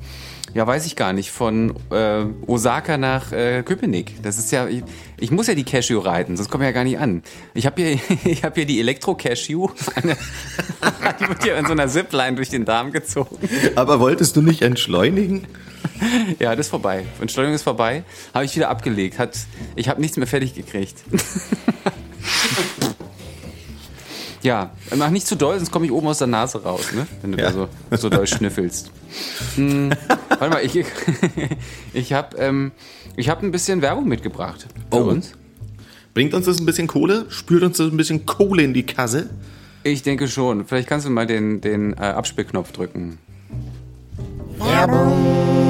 [0.54, 4.22] ja weiß ich gar nicht, von äh, Osaka nach äh, Köpenick.
[4.22, 4.82] Das ist ja, ich,
[5.18, 7.22] ich muss ja die Cashew reiten, sonst komme ich ja gar nicht an.
[7.54, 9.68] Ich habe hier, ich hab hier die Elektro-Cashew,
[11.20, 13.36] die wird hier in so einer Zipline durch den Darm gezogen.
[13.74, 15.46] Aber wolltest du nicht entschleunigen?
[16.38, 17.04] Ja, das ist vorbei.
[17.20, 18.02] Entschleunigung ist vorbei.
[18.34, 19.18] Habe ich wieder abgelegt.
[19.18, 19.36] Hat,
[19.76, 20.96] ich habe nichts mehr fertig gekriegt.
[24.42, 27.06] Ja, mach nicht zu doll, sonst komme ich oben aus der Nase raus, ne?
[27.22, 27.50] wenn du Ja.
[27.50, 28.90] da so, so doll schnüffelst.
[29.56, 29.90] Hm,
[30.28, 30.84] warte mal, ich,
[31.92, 32.72] ich habe ähm,
[33.16, 35.08] ich hab ein bisschen Werbung mitgebracht für Oh.
[35.08, 35.32] uns.
[36.14, 37.26] Bringt uns das ein bisschen Kohle?
[37.28, 39.30] Spült uns das ein bisschen Kohle in die Kasse?
[39.84, 40.66] Ich denke schon.
[40.66, 43.18] Vielleicht kannst du mal den, den äh, Abspielknopf drücken.
[44.58, 45.67] This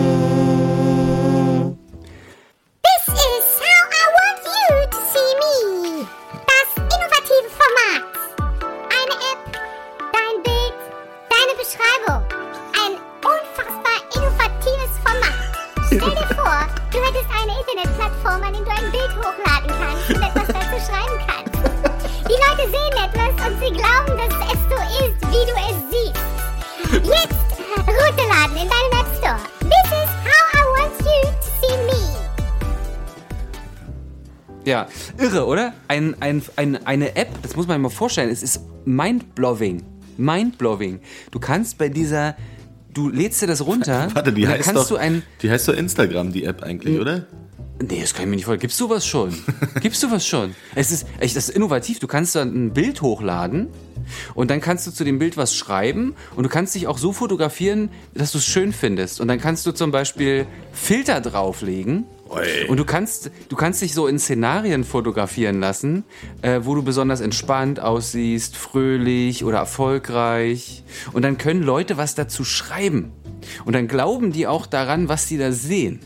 [23.68, 26.22] sie glauben, dass es so ist, wie du es siehst.
[27.06, 29.40] Jetzt runterladen in deinem App Store.
[29.60, 32.00] This is how I want you to see me.
[34.64, 34.86] Ja,
[35.18, 35.74] irre, oder?
[35.88, 39.84] Ein, ein, ein, eine App, das muss man sich mal vorstellen, es ist mindblowing.
[40.16, 41.00] Mindblowing.
[41.30, 42.36] Du kannst bei dieser,
[42.92, 44.08] du lädst dir das runter.
[44.14, 47.26] Warte, die heißt kannst doch, du ein, die heißt doch Instagram, die App eigentlich, oder?
[47.80, 48.60] Nee, das kann ich mir nicht vorstellen.
[48.60, 49.34] Gibst du was schon?
[49.80, 50.54] Gibst du was schon?
[50.74, 52.00] Es ist echt, das ist innovativ.
[52.00, 53.68] Du kannst dann ein Bild hochladen
[54.34, 57.12] und dann kannst du zu dem Bild was schreiben und du kannst dich auch so
[57.12, 59.20] fotografieren, dass du es schön findest.
[59.20, 62.04] Und dann kannst du zum Beispiel Filter drauflegen.
[62.68, 66.04] Und du kannst, du kannst dich so in Szenarien fotografieren lassen,
[66.42, 70.82] äh, wo du besonders entspannt aussiehst, fröhlich oder erfolgreich.
[71.12, 73.12] Und dann können Leute was dazu schreiben.
[73.64, 76.00] Und dann glauben die auch daran, was die da sehen.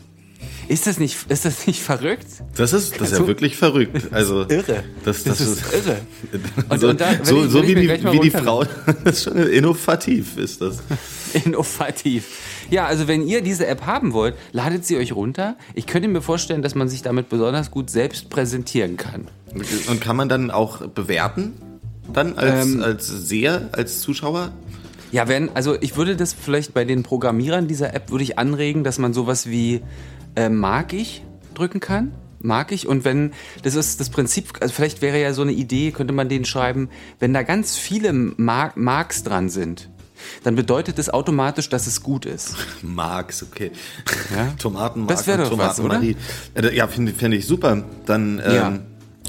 [0.67, 2.25] Ist das nicht, ist das nicht verrückt?
[2.55, 4.07] Das ist, das ist ja So- wirklich verrückt.
[4.11, 4.83] Also, irre.
[5.03, 5.97] Das, das, Das ist irre.
[6.69, 8.63] Und- so und da- so, ich- so wie die, wie die Frau.
[9.03, 10.77] Das ist schon innovativ, ist das.
[11.45, 12.25] Innovativ.
[12.69, 15.55] Ja, also wenn ihr diese App haben wollt, ladet sie euch runter.
[15.73, 19.27] Ich könnte mir vorstellen, dass man sich damit besonders gut selbst präsentieren kann.
[19.89, 21.53] Und kann man dann auch bewerten?
[22.11, 24.51] Dann als, Ähm, als Seher, als Zuschauer?
[25.11, 28.83] Ja, wenn, also ich würde das vielleicht bei den Programmierern dieser App würde ich anregen,
[28.83, 29.81] dass man sowas wie
[30.35, 32.13] äh, mag ich drücken kann.
[32.39, 32.87] Mag ich.
[32.87, 33.31] Und wenn,
[33.63, 36.89] das ist das Prinzip, also vielleicht wäre ja so eine Idee, könnte man denen schreiben,
[37.19, 39.89] wenn da ganz viele Mark, Marks dran sind,
[40.43, 42.55] dann bedeutet das automatisch, dass es gut ist.
[42.81, 43.71] Marx, okay.
[44.35, 44.47] Ja?
[44.57, 46.17] Tomatenmark Das wäre und doch was, Tomatenmarie.
[46.55, 47.83] Äh, Ja, finde find ich super.
[48.05, 48.79] Dann, ähm, Ja.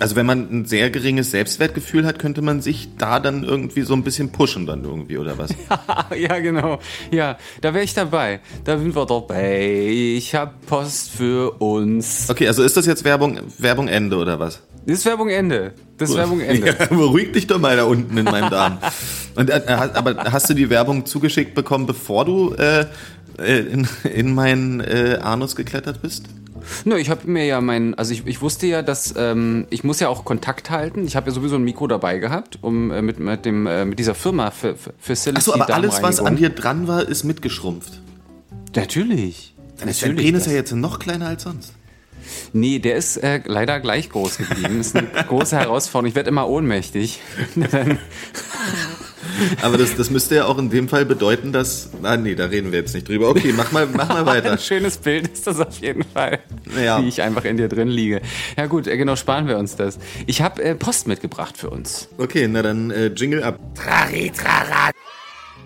[0.01, 3.95] Also wenn man ein sehr geringes Selbstwertgefühl hat, könnte man sich da dann irgendwie so
[3.95, 5.51] ein bisschen pushen dann irgendwie, oder was?
[6.19, 6.81] ja, genau.
[7.13, 8.41] Ja, da wäre ich dabei.
[8.65, 9.87] Da sind wir dabei.
[9.89, 12.29] Ich hab Post für uns.
[12.29, 14.61] Okay, also ist das jetzt Werbung, Werbung Ende oder was?
[14.87, 15.73] Das ist Werbung Ende.
[15.97, 16.67] Das ist Werbung Ende.
[16.79, 18.79] Ja, beruhig dich doch mal da unten in meinem Darm.
[19.37, 22.87] Und, äh, hast- aber hast du die Werbung zugeschickt bekommen, bevor du äh,
[23.39, 26.25] äh, in, in meinen äh, Anus geklettert bist?
[26.85, 30.01] Nö, ich habe mir ja mein, also ich, ich wusste ja, dass ähm, ich muss
[30.01, 31.07] ja auch Kontakt halten.
[31.07, 33.99] Ich habe ja sowieso ein Mikro dabei gehabt, um äh, mit, mit dem äh, mit
[33.99, 38.01] dieser Firma für, für Facility Achso, aber alles, was an dir dran war, ist mitgeschrumpft.
[38.75, 39.55] Natürlich.
[39.79, 41.73] Dann ist dein Natürlich, Penis das- ja jetzt noch kleiner als sonst.
[42.55, 44.79] Nee, der ist äh, leider gleich groß geblieben.
[44.79, 46.09] Das ist eine große Herausforderung.
[46.09, 47.21] Ich werde immer ohnmächtig.
[49.63, 51.91] Aber das, das müsste ja auch in dem Fall bedeuten, dass.
[52.03, 53.29] Ah, nee, da reden wir jetzt nicht drüber.
[53.29, 54.53] Okay, mach mal, mach mal weiter.
[54.53, 56.39] Ein schönes Bild ist das auf jeden Fall,
[56.83, 57.03] Ja.
[57.03, 58.21] wie ich einfach in dir drin liege.
[58.57, 59.99] Ja gut, äh, genau, sparen wir uns das.
[60.27, 62.09] Ich habe äh, Post mitgebracht für uns.
[62.19, 63.59] Okay, na dann äh, Jingle ab.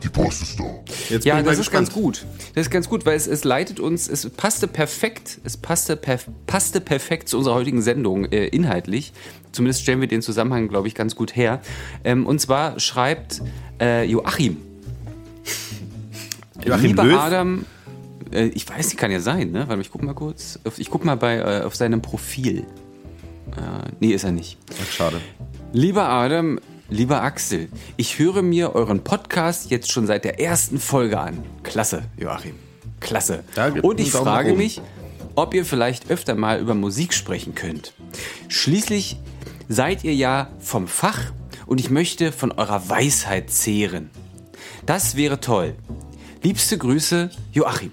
[0.02, 0.64] Die Post ist da.
[1.10, 1.86] Jetzt Ja, das ist gespannt.
[1.88, 2.24] ganz gut.
[2.54, 6.26] Das ist ganz gut, weil es, es leitet uns, es passte perfekt, es passte, perf
[6.46, 9.12] passte perfekt zu unserer heutigen Sendung äh, inhaltlich.
[9.52, 11.60] Zumindest stellen wir den Zusammenhang, glaube ich, ganz gut her.
[12.04, 13.42] Ähm, und zwar schreibt
[13.80, 14.58] äh, Joachim.
[16.64, 17.18] Joachim Lieber Löw?
[17.18, 17.64] Adam,
[18.32, 19.60] äh, ich weiß, die kann ja sein, ne?
[19.60, 20.58] Warte mal, ich guck mal kurz.
[20.76, 22.60] Ich guck mal bei, äh, auf seinem Profil.
[23.56, 24.58] Äh, nee, ist er nicht.
[24.82, 25.20] Ach, schade.
[25.72, 26.58] Lieber Adam,
[26.88, 31.42] lieber Axel, ich höre mir euren Podcast jetzt schon seit der ersten Folge an.
[31.62, 32.54] Klasse, Joachim.
[33.00, 33.44] Klasse.
[33.82, 34.80] Und ich frage mich,
[35.34, 37.92] ob ihr vielleicht öfter mal über Musik sprechen könnt.
[38.48, 39.18] Schließlich
[39.68, 41.32] seid ihr ja vom Fach
[41.66, 44.10] und ich möchte von eurer Weisheit zehren.
[44.86, 45.74] Das wäre toll.
[46.42, 47.92] Liebste Grüße, Joachim.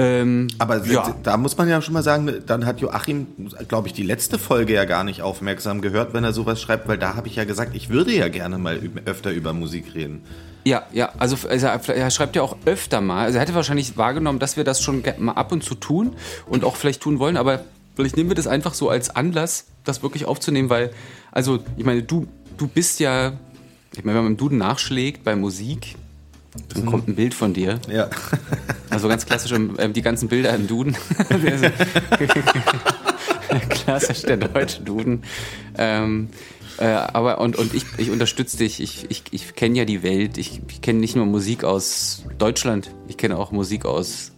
[0.00, 1.14] Ähm, Aber ja.
[1.24, 3.26] da muss man ja schon mal sagen, dann hat Joachim,
[3.66, 6.98] glaube ich, die letzte Folge ja gar nicht aufmerksam gehört, wenn er sowas schreibt, weil
[6.98, 10.22] da habe ich ja gesagt, ich würde ja gerne mal öfter über Musik reden.
[10.64, 13.24] Ja, ja, also, also er schreibt ja auch öfter mal.
[13.24, 16.14] Also er hätte wahrscheinlich wahrgenommen, dass wir das schon mal ab und zu tun
[16.46, 17.64] und auch vielleicht tun wollen, aber
[17.96, 20.90] vielleicht nehmen wir das einfach so als Anlass, das wirklich aufzunehmen, weil,
[21.32, 23.32] also ich meine, du, du bist ja,
[23.94, 25.96] ich meine, wenn man im Duden nachschlägt bei Musik,
[26.74, 27.78] dann kommt ein Bild von dir.
[27.90, 28.08] Ja.
[28.90, 30.96] Also ganz klassisch ähm, die ganzen Bilder im Duden.
[33.68, 35.24] klassisch der deutsche Duden.
[35.76, 36.30] Ähm,
[36.78, 38.80] äh, aber und, und ich, ich unterstütze dich.
[38.80, 40.38] Ich, ich, ich kenne ja die Welt.
[40.38, 44.32] Ich, ich kenne nicht nur Musik aus Deutschland, ich kenne auch Musik aus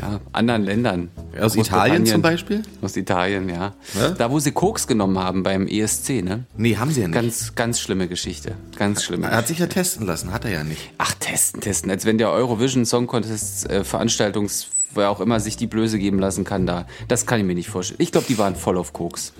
[0.00, 1.08] ja, anderen Ländern.
[1.40, 2.62] Aus Italien zum Beispiel?
[2.80, 3.74] Aus Italien, ja.
[3.94, 4.10] Ja?
[4.10, 6.44] Da, wo sie Koks genommen haben beim ESC, ne?
[6.56, 7.14] Nee, haben sie ja nicht.
[7.14, 8.52] Ganz, ganz schlimme Geschichte.
[8.76, 10.90] Ganz schlimme er hat sich ja testen lassen, hat er ja nicht.
[10.98, 11.90] Ach, testen, testen.
[11.90, 16.18] Als wenn der Eurovision Song Contest äh, Veranstaltungs, wer auch immer sich die Blöße geben
[16.18, 16.86] lassen kann da.
[17.08, 18.00] Das kann ich mir nicht vorstellen.
[18.00, 19.32] Ich glaube, die waren voll auf Koks.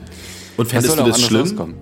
[0.56, 1.42] Und fändest soll du auch das schlimm?
[1.42, 1.74] rauskommen.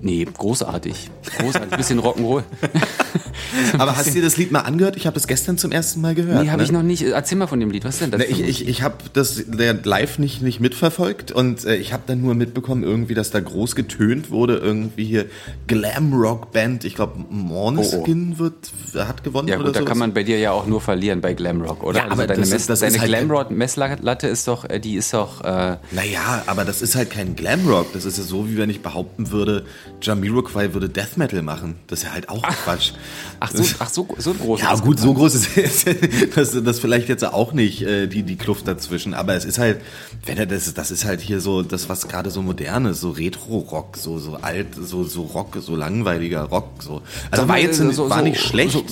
[0.00, 1.10] Nee, großartig.
[1.38, 1.76] Großartig.
[1.76, 2.44] Bisschen Rock'n'Roll.
[3.78, 4.96] Aber hast du dir das Lied mal angehört?
[4.96, 6.42] Ich habe das gestern zum ersten Mal gehört.
[6.42, 6.64] Nee, habe ne?
[6.64, 7.02] ich noch nicht.
[7.02, 7.84] Erzähl mal von dem Lied.
[7.84, 8.20] Was ist denn das?
[8.20, 12.04] Na, für ich ich, ich habe das live nicht, nicht mitverfolgt und äh, ich habe
[12.06, 15.26] dann nur mitbekommen, irgendwie, dass da groß getönt wurde, irgendwie hier
[15.66, 18.54] Glam-Rock-Band, ich glaube Måneskin wird,
[18.94, 19.88] hat gewonnen ja oder gut, da sowas.
[19.88, 21.98] kann man bei dir ja auch nur verlieren bei Glamrock, oder?
[21.98, 25.12] Ja, aber deine ist- Mess, das deine ist halt- Glamrock-Messlatte ist doch, äh, die ist
[25.12, 27.92] doch, äh, Naja, aber das ist halt kein Glamrock.
[27.92, 29.64] Das ist ja so, wie wenn ich behaupten würde,
[30.00, 31.76] Jamiroquai würde Death Metal machen.
[31.86, 32.92] Das ist ja halt auch Quatsch.
[33.40, 34.64] ach so, ach so, so ein großes.
[34.66, 35.86] Ja, gut, so groß ist
[36.36, 39.14] das, das vielleicht jetzt auch nicht, äh, die, die Kluft dazwischen.
[39.14, 39.80] Aber es ist halt,
[40.26, 43.10] wenn er das, das ist halt hier so, das, was gerade so modern ist, so
[43.10, 47.02] Retro-Rock, so, so alt, so, so Rock, so langweiliger Rock, so.
[47.30, 48.72] Also war jetzt, äh, nicht- so- war so- nicht schlecht.
[48.72, 48.84] so-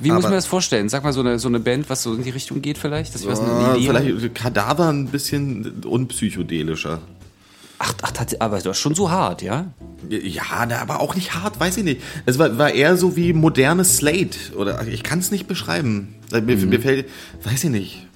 [0.00, 0.88] Wie muss man das vorstellen?
[0.88, 3.14] Sag mal so eine, so eine Band, was so in die Richtung geht vielleicht?
[3.14, 4.04] Dass ich was, Ja, eine Idee habe?
[4.04, 7.00] vielleicht Kadaver ein bisschen unpsychedelischer.
[7.78, 9.72] Ach, ach, aber das ist schon so hart, ja?
[10.08, 12.00] Ja, na, aber auch nicht hart, weiß ich nicht.
[12.26, 14.36] Es war, war eher so wie modernes Slate.
[14.56, 16.14] Oder ich kann es nicht beschreiben.
[16.32, 16.68] Mir, Mhm.
[16.70, 17.06] mir fällt,
[17.44, 18.06] weiß ich nicht.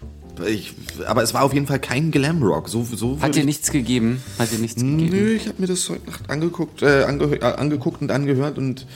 [0.49, 0.75] Ich,
[1.07, 2.69] aber es war auf jeden Fall kein Glamrock.
[2.69, 4.23] So, so Hat dir ich- nichts gegeben?
[4.39, 5.11] Hat dir nichts gegeben?
[5.11, 8.87] Nö, ich habe mir das heute Nacht angeguckt, äh, äh, angeguckt und angehört und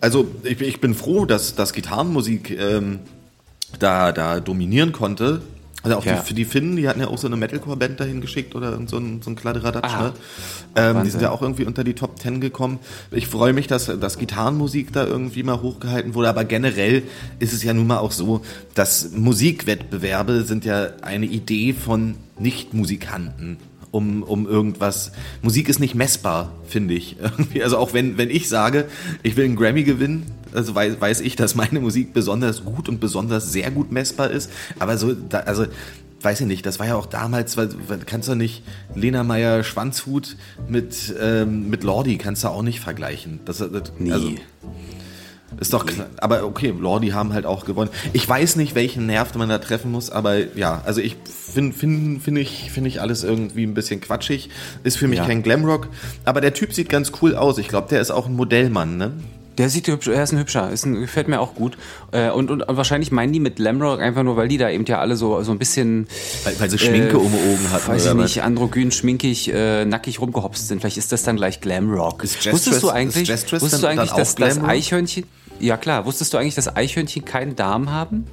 [0.00, 3.00] also ich, ich bin froh, dass, dass Gitarrenmusik ähm,
[3.78, 5.42] da, da dominieren konnte.
[5.86, 6.20] Also auch Ja.
[6.20, 8.96] die, für die Finnen, die hatten ja auch so eine Metalcore-Band dahin geschickt oder so
[8.98, 10.02] ein, so ein Kladderadatsch, Ah.
[10.02, 10.12] ne?
[10.76, 12.78] ähm, die sind ja auch irgendwie unter die Top Ten gekommen.
[13.10, 17.02] Ich freue mich, dass, dass Gitarrenmusik da irgendwie mal hochgehalten wurde, aber generell
[17.38, 18.42] ist es ja nun mal auch so,
[18.74, 23.58] dass Musikwettbewerbe sind ja eine Idee von Nicht-Musikanten
[23.92, 25.12] um, um irgendwas.
[25.42, 27.16] Musik ist nicht messbar, finde ich.
[27.62, 28.86] Also auch wenn, wenn ich sage,
[29.22, 30.24] ich will einen Grammy gewinnen,
[30.56, 34.50] also weiß, weiß ich, dass meine Musik besonders gut und besonders sehr gut messbar ist.
[34.78, 35.66] Aber so, da, also
[36.22, 37.68] weiß ich nicht, das war ja auch damals, weil,
[38.06, 38.62] kannst du nicht
[38.94, 40.36] Lena Meyer Schwanzhut
[40.68, 43.40] mit, ähm, mit Lordi kannst du auch nicht vergleichen.
[43.44, 44.12] Das, das, Nie.
[44.12, 44.30] Also,
[45.60, 46.08] ist doch klar.
[46.18, 47.90] Aber okay, Lordi haben halt auch gewonnen.
[48.12, 52.22] Ich weiß nicht, welchen Nerv man da treffen muss, aber ja, also ich finde find,
[52.22, 54.50] find ich, find ich alles irgendwie ein bisschen quatschig.
[54.82, 55.26] Ist für mich Ja.
[55.26, 55.88] kein Glamrock.
[56.24, 57.58] Aber der Typ sieht ganz cool aus.
[57.58, 59.12] Ich glaube, der ist auch ein Modellmann, ne?
[59.58, 61.78] Der sieht hübsch, er ist ein hübscher, ist ein, gefällt mir auch gut.
[62.12, 64.84] Äh, Und, und, und wahrscheinlich meinen die mit Glamrock einfach nur, weil die da eben
[64.84, 66.06] ja alle so, so ein bisschen,
[66.44, 67.88] Weil, weil sie Schminke um die Augen hatten.
[67.88, 70.80] weiß ich nicht, androgyn, schminkig, äh, nackig rumgehopst sind.
[70.80, 72.22] Vielleicht ist das dann gleich Glamrock.
[72.24, 74.58] Ist Wusstest du eigentlich, wusstest du eigentlich, dass das?
[74.62, 75.24] Eichhörnchen,
[75.58, 78.26] ja klar, wusstest du eigentlich, dass Eichhörnchen keinen Darm haben?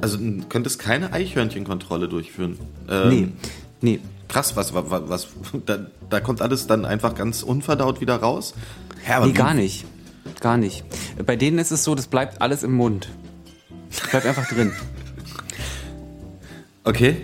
[0.00, 2.58] Also könntest keine Eichhörnchenkontrolle durchführen.
[2.88, 3.28] Ähm, Nee,
[3.80, 4.00] nee.
[4.28, 5.26] Krass, was, was, was
[5.66, 8.54] da, da kommt alles dann einfach ganz unverdaut wieder raus?
[9.12, 9.84] Aber Nee, wie- gar nicht.
[10.42, 10.84] Gar nicht.
[11.24, 13.08] Bei denen ist es so, das bleibt alles im Mund.
[14.10, 14.72] Bleibt einfach drin.
[16.82, 17.16] Okay.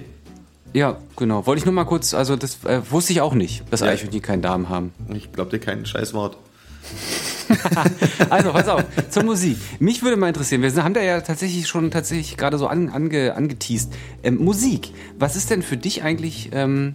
[0.72, 1.44] Ja, genau.
[1.44, 3.88] Wollte ich nur mal kurz, also das äh, wusste ich auch nicht, dass Ja.
[3.88, 4.92] Eichhörnchen keinen Darm haben.
[5.12, 6.38] Ich glaube dir kein scheiß Wort.
[8.30, 9.56] also, pass auf, zur Musik.
[9.80, 13.34] Mich würde mal interessieren, wir haben da ja tatsächlich schon tatsächlich gerade so an, ange,
[13.34, 13.92] angeteased.
[14.22, 14.92] Ähm, Musik.
[15.18, 16.94] Was ist denn für dich eigentlich ähm,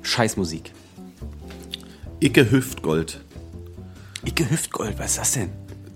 [0.00, 0.72] Scheißmusik?
[2.20, 3.20] Icke Hüftgold.
[4.28, 5.48] Icke Hüftgold, was ist das denn?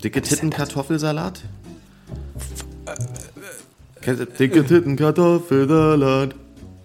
[0.03, 1.43] Dicke Titten Kartoffelsalat?
[4.39, 6.35] Dicke Titten Kartoffelsalat.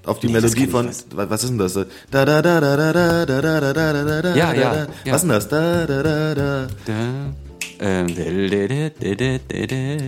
[0.05, 0.87] Auf die Nee, das Melodie von.
[0.87, 1.07] fast.
[1.15, 1.73] Was ist denn das?
[1.73, 1.85] Da
[2.25, 4.87] da da da da da da da da da da da Ja, da, ja, da.
[5.05, 5.13] ja.
[5.13, 5.47] Was ist denn das?
[5.47, 6.67] Da da da da.
[6.85, 7.33] Da,
[7.79, 8.07] ähm.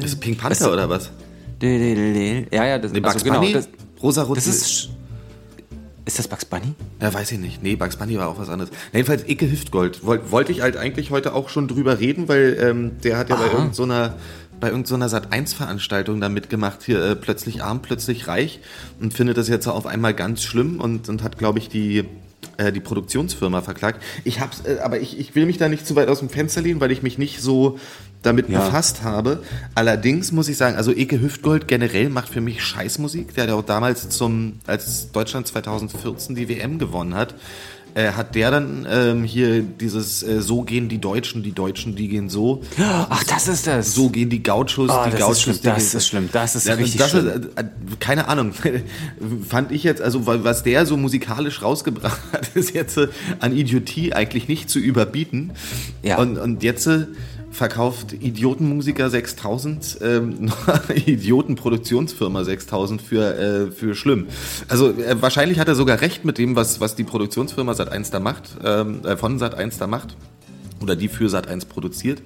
[0.01, 1.09] Das ist Pink Panther oder was?
[1.61, 3.53] Ja, ja, das, Nee, Bugs also genau, Bunny?
[3.53, 3.69] das,
[4.03, 4.89] Rosa das ist.
[6.09, 6.73] Ist das Bugs Bunny?
[6.99, 7.61] Ja, weiß ich nicht.
[7.61, 8.71] Nee, Bugs Bunny war auch was anderes.
[8.93, 10.03] Jedenfalls Icke Hüftgold.
[10.03, 13.35] Woll, wollte ich halt eigentlich heute auch schon drüber reden, weil ähm, der hat ja
[13.35, 14.15] bei irgendeiner so
[14.59, 18.59] bei irgendeiner Sat1-Veranstaltung da mitgemacht, hier äh, plötzlich arm, plötzlich reich
[18.99, 22.05] und findet das jetzt auf einmal ganz schlimm und, und hat, glaube ich, die,
[22.57, 24.01] äh, die Produktionsfirma verklagt.
[24.23, 26.61] Ich hab's, äh, aber ich, ich will mich da nicht zu weit aus dem Fenster
[26.61, 27.77] lehnen, weil ich mich nicht so
[28.21, 28.65] damit Ja.
[28.65, 29.41] befasst habe.
[29.75, 33.33] Allerdings muss ich sagen, also Eke Hüftgold generell macht für mich Scheißmusik.
[33.35, 37.35] Der hat auch damals zum, als Deutschland 2014 die WM gewonnen hat,
[37.95, 42.07] äh, hat der dann ähm, hier dieses äh, So gehen die Deutschen, die Deutschen, die
[42.07, 42.61] gehen so.
[42.77, 43.95] Ach, das ist das.
[43.95, 45.41] So gehen die Gauchos, Ah, die das ist Gauchos.
[45.41, 47.27] schlimm, die das gehen- ist schlimm, das ist Ja, richtig das schlimm.
[47.27, 47.63] Ist, äh,
[47.99, 48.53] keine Ahnung,
[49.47, 53.07] fand ich jetzt, also wa- was der so musikalisch rausgebracht hat, ist jetzt äh,
[53.39, 55.51] an Idiotie eigentlich nicht zu überbieten.
[56.03, 56.17] Ja.
[56.19, 57.07] Und, und jetzt äh,
[57.51, 60.51] verkauft Idiotenmusiker 6000, ähm,
[61.05, 64.27] Idiotenproduktionsfirma 6000 für, äh, für schlimm.
[64.67, 68.19] Also äh, wahrscheinlich hat er sogar recht mit dem, was, was die Produktionsfirma Sat1 da
[68.19, 70.15] macht, ähm, äh, von Sat1 da macht
[70.81, 72.21] oder die für Sat1 produziert.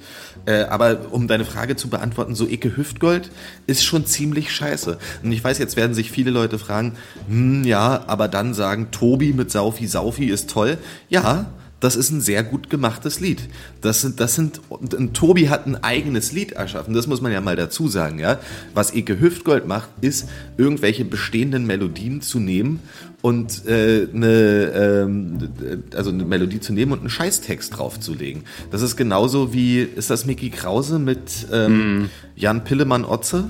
[0.45, 3.31] Äh, aber um deine Frage zu beantworten, so Icke Hüftgold
[3.67, 4.97] ist schon ziemlich scheiße.
[5.23, 6.93] Und ich weiß, jetzt werden sich viele Leute fragen,
[7.27, 10.77] hm, ja, aber dann sagen, Tobi mit Saufi Saufi ist toll.
[11.09, 11.47] Ja,
[11.84, 13.50] das ist ein sehr gut gemachtes Lied.
[13.82, 16.93] Das sind, das sind, und, und Tobi hat ein eigenes Lied erschaffen.
[16.93, 18.39] Das muss man ja mal dazu sagen, ja.
[18.74, 22.80] Was Ike Hüftgold macht, ist, irgendwelche bestehenden Melodien zu nehmen
[23.22, 25.50] und äh, eine, ähm,
[25.93, 28.43] also eine Melodie zu nehmen und einen Scheißtext draufzulegen.
[28.72, 33.50] Das ist genauso wie, ist das Mickey Krause mit ähm, Jan Pillemann-Otze?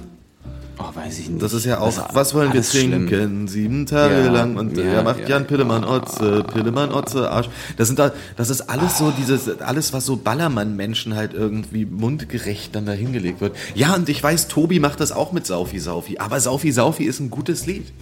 [0.79, 1.41] Oh, weiß ich nicht.
[1.41, 3.07] Das ist ja auch, ist was wollen wir alles schlimm.
[3.07, 3.47] trinken?
[3.47, 7.49] Sieben Tage Ja, lang und ja, er macht ja, Jan Pillemann Otze, Pillemann Otze, Arsch.
[7.77, 12.75] Das sind da, das ist alles so dieses, alles was so Ballermann-Menschen halt irgendwie mundgerecht
[12.75, 13.55] dann da hingelegt wird.
[13.75, 17.19] Ja, und ich weiß, Tobi macht das auch mit Saufi Saufi, aber Saufi Saufi ist
[17.19, 17.93] ein gutes Lied.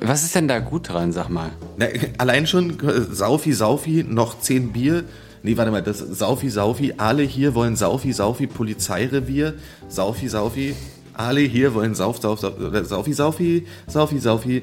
[0.00, 1.50] Was ist denn da gut dran, sag mal?
[1.78, 1.86] Na,
[2.18, 5.04] allein schon äh, Saufi Saufi, noch zehn Bier.
[5.42, 9.54] Nee, warte mal, das Saufi Saufi, alle hier wollen Saufi Saufi, Polizeirevier,
[9.88, 10.74] Saufi Saufi,
[11.16, 14.62] alle hier wollen Sauf, Sauf, Sauf, Saufi Saufi, Saufi Saufi.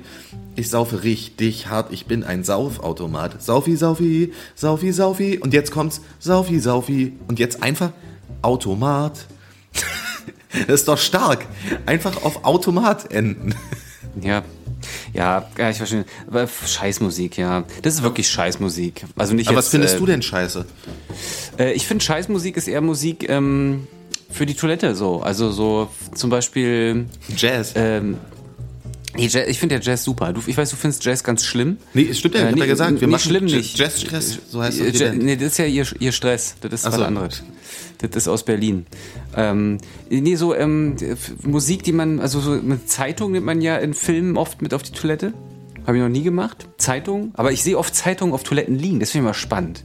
[0.56, 3.42] Ich saufe richtig hart, ich bin ein Saufautomat.
[3.42, 5.40] Saufi Saufi, Saufi Saufi.
[5.40, 7.14] Und jetzt kommt's Saufi Saufi.
[7.28, 7.92] Und jetzt einfach
[8.42, 9.28] Automat.
[10.68, 11.46] Das ist doch stark.
[11.86, 13.56] Einfach auf Automat enden.
[14.22, 14.44] Ja.
[15.14, 16.06] Ja, ja, ich verstehe.
[16.28, 17.64] Aber Scheißmusik, ja.
[17.82, 19.06] Das ist wirklich Scheißmusik.
[19.16, 20.66] Also nicht Aber jetzt, was findest äh, du denn scheiße?
[21.60, 23.88] Äh, ich finde Scheißmusik ist eher Musik ähm,
[24.32, 25.22] für die Toilette so.
[25.22, 27.06] Also so zum Beispiel.
[27.36, 27.74] Jazz.
[27.76, 28.18] Ähm,
[29.16, 30.34] nee, Jazz, ich finde ja Jazz super.
[30.34, 31.78] Du, ich weiß, du findest Jazz ganz schlimm.
[31.94, 33.00] Nee, es stimmt ja, Äh, hat nee, er gesagt.
[33.02, 33.78] Wir nee, machen schlimm nicht.
[33.78, 35.14] Jazz-Stress, so heißt das.
[35.16, 36.56] Nee, das ist ja ihr, ihr Stress.
[36.62, 37.06] Das ist Ach was so.
[37.06, 37.44] anderes.
[38.00, 38.86] Das ist aus Berlin.
[39.36, 39.78] Ähm,
[40.10, 40.96] nee, so ähm,
[41.44, 44.82] Musik, die man, also so mit Zeitung nimmt man ja in Filmen oft mit auf
[44.82, 45.34] die Toilette.
[45.86, 46.68] Habe ich noch nie gemacht.
[46.78, 47.32] Zeitung.
[47.36, 49.00] Aber ich sehe oft Zeitungen auf Toiletten liegen.
[49.00, 49.84] Das finde ich mal spannend.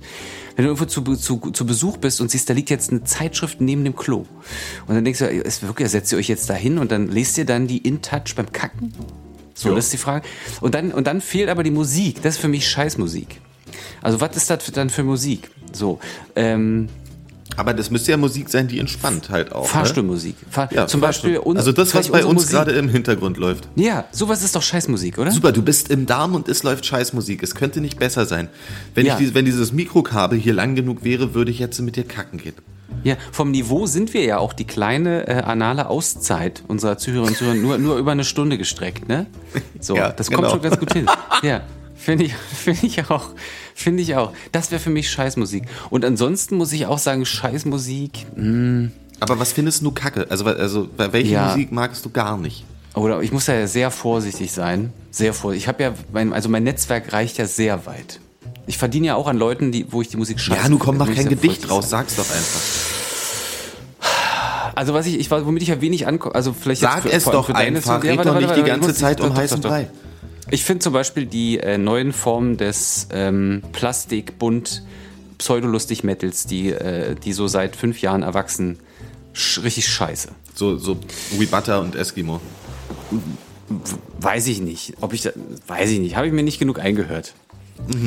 [0.54, 3.61] Wenn du irgendwo zu, zu, zu Besuch bist und siehst, da liegt jetzt eine Zeitschrift
[3.61, 4.24] neben dem Klo.
[4.87, 7.37] Und dann denkst du, ist wirklich, setzt ihr euch jetzt da hin und dann lest
[7.37, 8.94] ihr dann die In Touch beim Kacken?
[9.54, 10.26] So, das ist die Frage.
[10.61, 12.22] Und dann, und dann fehlt aber die Musik.
[12.22, 13.40] Das ist für mich Scheißmusik.
[14.02, 15.50] Also, was ist das dann für Musik?
[15.72, 15.98] So,
[16.37, 16.88] ähm,
[17.56, 19.66] Aber das müsste ja Musik sein, die entspannt halt auch.
[19.66, 20.36] Fahrstuhlmusik.
[20.50, 20.76] Fahr Ne?
[20.76, 21.30] Ja, Zum Fahrstuhl.
[21.32, 23.68] Beispiel uns, Also das, was bei uns gerade im Hintergrund läuft.
[23.76, 25.30] Ja, sowas ist doch Scheißmusik, oder?
[25.30, 27.42] Super, du bist im Darm und es läuft Scheißmusik.
[27.42, 28.48] Es könnte nicht besser sein.
[28.94, 29.18] Wenn, Ja.
[29.18, 32.54] ich, wenn dieses Mikrokabel hier lang genug wäre, würde ich jetzt mit dir kacken gehen.
[33.04, 37.36] Ja, vom Niveau sind wir ja auch die kleine äh, anale Auszeit unserer Zuhörerinnen und
[37.38, 39.26] Zuhörer nur, nur über eine Stunde gestreckt, ne?
[39.80, 40.42] So, Ja, das genau.
[40.42, 41.06] kommt schon ganz gut hin.
[41.42, 41.62] Ja,
[42.06, 43.30] finde ich, finde ich auch.
[43.74, 44.32] Finde ich auch.
[44.52, 45.64] Das wäre für mich Scheißmusik.
[45.90, 48.26] Und ansonsten muss ich auch sagen, Scheißmusik,
[49.20, 50.26] Aber was findest du kacke?
[50.30, 51.48] Also, also bei welcher Ja.
[51.48, 52.64] Musik magst du gar nicht?
[52.94, 54.92] Oder ich muss da ja sehr vorsichtig sein.
[55.11, 55.64] Sehr vorsichtig.
[55.64, 58.20] Ich habe ja, mein, also mein Netzwerk reicht ja sehr weit.
[58.66, 60.96] Ich verdiene ja auch an Leuten, die, wo ich die Musik scheiße Ja, nu komm,
[60.96, 62.07] mach kein Gedicht raus, sein.
[62.07, 62.61] sag's doch einfach.
[64.74, 67.32] Also was ich, ich womit ich ja wenig ankomme, also vielleicht Sag jetzt es vor
[67.32, 69.61] allem doch für einfach, red doch nicht die ganze Zeit um heißen.
[69.61, 69.88] Brei.
[70.51, 74.82] Ich finde zum Beispiel die äh, neuen Formen des ähm, Plastikbunt
[75.38, 78.78] Pseudolustig-Metals, die, äh, die so seit fünf Jahren erwachsen,
[79.32, 80.28] sch richtig scheiße.
[80.55, 80.97] So, so
[81.36, 82.40] We Butter und Eskimo.
[84.20, 84.94] Weiß ich nicht.
[85.01, 85.30] Ob ich da,
[85.66, 86.16] weiß ich nicht.
[86.16, 87.34] Habe ich mir nicht genug eingehört.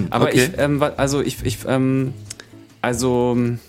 [0.09, 0.45] Aber okay.
[0.45, 2.13] ich, ähm, also ich, ich, ähm,
[2.81, 3.59] also, ähm,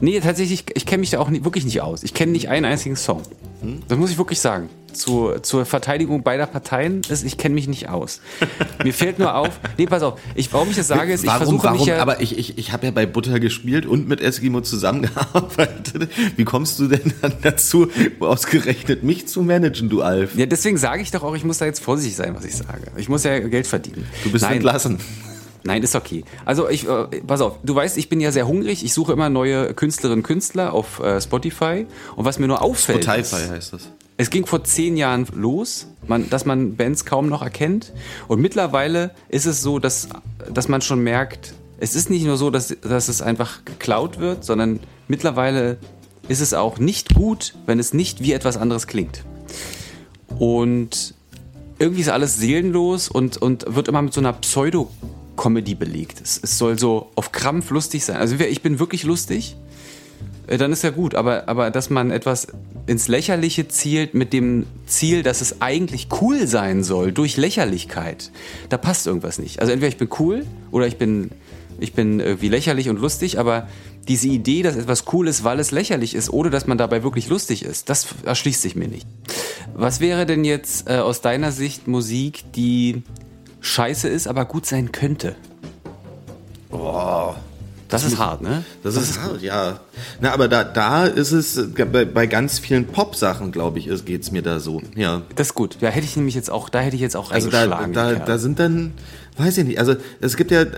[0.00, 2.02] nee, tatsächlich, ich kenne mich da auch nie, wirklich nicht aus.
[2.04, 3.22] Ich kenne nicht einen einzigen Song.
[3.88, 4.68] Das muss ich wirklich sagen.
[4.94, 8.20] Zu, zur Verteidigung beider Parteien ist, ich kenne mich nicht aus.
[8.82, 11.38] Mir fällt nur auf, nee, pass auf, ich, warum ich das sage, ist, ich warum,
[11.38, 14.20] versuche warum, mich ja, aber ich, ich, ich habe ja bei Butter gespielt und mit
[14.20, 16.08] Eskimo zusammengearbeitet.
[16.36, 17.88] Wie kommst du denn dann dazu,
[18.20, 20.36] ausgerechnet mich zu managen, du Alf?
[20.36, 22.92] ja, deswegen sage ich doch auch, ich muss da jetzt vorsichtig sein, was ich sage.
[22.96, 24.06] Ich muss ja Geld verdienen.
[24.22, 24.98] Du bist Nein, entlassen.
[25.64, 26.24] Nein, ist okay.
[26.44, 28.84] Also ich, äh, pass auf, du weißt, ich bin ja sehr hungrig.
[28.84, 31.86] Ich suche immer neue Künstlerinnen und Künstler auf äh, Spotify.
[32.16, 33.88] Und was mir nur auffällt, Spotify heißt das.
[34.16, 37.92] Es ging vor zehn Jahren los, man, dass man Bands kaum noch erkennt.
[38.28, 40.08] Und mittlerweile ist es so, dass,
[40.52, 44.44] dass man schon merkt, es ist nicht nur so, dass, dass es einfach geklaut wird,
[44.44, 45.78] sondern mittlerweile
[46.28, 49.24] ist es auch nicht gut, wenn es nicht wie etwas anderes klingt.
[50.38, 51.14] Und
[51.78, 56.20] irgendwie ist alles seelenlos und, und wird immer mit so einer Pseudo-Comedy belegt.
[56.22, 58.16] Es, es soll so auf Krampf lustig sein.
[58.16, 59.56] Also ich bin wirklich lustig,
[60.46, 61.14] dann ist ja gut.
[61.14, 62.48] Aber, aber dass man etwas
[62.86, 68.30] ins Lächerliche zielt mit dem Ziel, dass es eigentlich cool sein soll, durch Lächerlichkeit,
[68.68, 69.60] da passt irgendwas nicht.
[69.60, 71.30] Also entweder ich bin cool oder ich bin,
[71.80, 73.68] ich bin irgendwie lächerlich und lustig, aber
[74.06, 77.28] diese Idee, dass etwas cool ist, weil es lächerlich ist, ohne dass man dabei wirklich
[77.28, 79.06] lustig ist, das erschließt sich mir nicht.
[79.74, 83.02] Was wäre denn jetzt äh, aus deiner Sicht Musik, die
[83.60, 85.36] scheiße ist, aber gut sein könnte?
[86.70, 87.36] Boah.
[87.88, 88.64] Das, ist hart, ne?
[88.82, 89.78] Das, ist hart, ja.
[90.20, 94.06] Na, aber da, da ist es, äh, bei, bei ganz vielen Pop-Sachen, glaube ich, ist-
[94.06, 94.80] geht's mir da so.
[94.96, 95.22] Ja.
[95.36, 95.76] Das ist gut.
[95.80, 97.92] Ja, hätte ich nämlich jetzt auch, da hätte ich jetzt auch Also da, reingeschlagen.
[97.92, 98.22] da, Kerl.
[98.26, 98.92] da sind dann,
[99.36, 100.68] weiß ich nicht, also es gibt ja äh,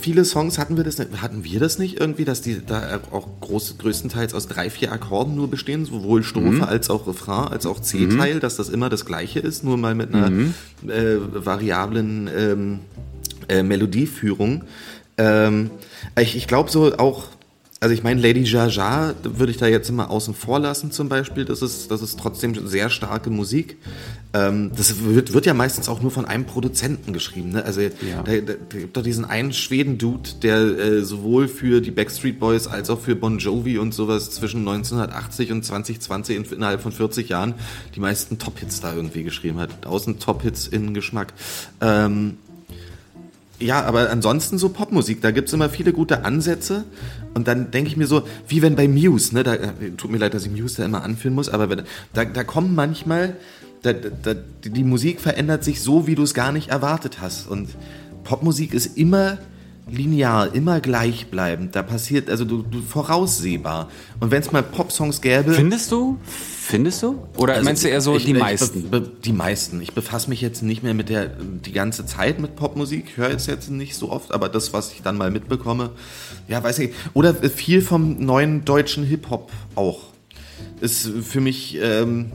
[0.00, 3.28] viele Songs, hatten wir das nicht, hatten wir das nicht irgendwie, dass die da auch
[3.40, 6.62] groß, größtenteils aus drei, vier Akkorden nur bestehen, sowohl Strophe Mhm.
[6.64, 10.14] als auch Refrain, als auch C-Teil, dass das immer das gleiche ist, nur mal mit
[10.14, 10.54] einer Mhm.
[10.88, 12.78] äh, variablen ähm,
[13.48, 14.64] äh, Melodieführung.
[15.18, 15.70] Ähm,
[16.18, 17.24] ich ich glaube so auch,
[17.82, 21.44] also ich meine, Lady Jaja würde ich da jetzt immer außen vor lassen zum Beispiel.
[21.44, 23.76] Das ist, das ist trotzdem sehr starke Musik.
[24.34, 27.50] Ähm, das wird, wird ja meistens auch nur von einem Produzenten geschrieben.
[27.50, 27.64] Ne?
[27.64, 32.38] Also da, da, da gibt doch diesen einen Schweden-Dude, der äh, sowohl für die Backstreet
[32.38, 36.92] Boys als auch für Bon Jovi und sowas zwischen 1980 und 2020 in, innerhalb von
[36.92, 37.54] 40 Jahren
[37.96, 39.70] die meisten Top-Hits da irgendwie geschrieben hat.
[39.82, 41.34] 1000 Top-Hits in Geschmack.
[41.80, 42.38] Ähm,
[43.62, 46.84] ja, aber ansonsten so Popmusik, da gibt's immer viele gute Ansätze.
[47.34, 50.18] Und dann denke ich mir so, wie wenn bei Muse, ne, da, äh, tut mir
[50.18, 51.76] leid, dass ich Muse da immer anführen muss, aber
[52.12, 53.36] da, da kommen manchmal,
[53.82, 57.48] da, da, die die Musik verändert sich so, wie du es gar nicht erwartet hast.
[57.48, 57.70] Und
[58.24, 59.38] Popmusik ist immer
[59.90, 61.74] linear, immer gleichbleibend.
[61.74, 63.90] Da passiert, also du, du voraussehbar.
[64.20, 65.52] Und wenn es mal Popsongs gäbe.
[65.52, 66.18] Findest du?
[66.64, 67.26] Findest du?
[67.36, 68.88] Oder Also meinst du eher so ich- die ich meisten?
[68.88, 69.80] be- die meisten.
[69.82, 73.04] Ich befasse mich jetzt nicht mehr mit der die ganze Zeit mit Popmusik.
[73.08, 75.90] Ich höre jetzt jetzt nicht so oft, aber das, was ich dann mal mitbekomme,
[76.46, 76.92] ja, weiß ich.
[77.14, 80.00] Oder viel vom neuen deutschen Hip Hop auch
[80.80, 81.78] ist für mich.
[81.82, 82.30] Ähm,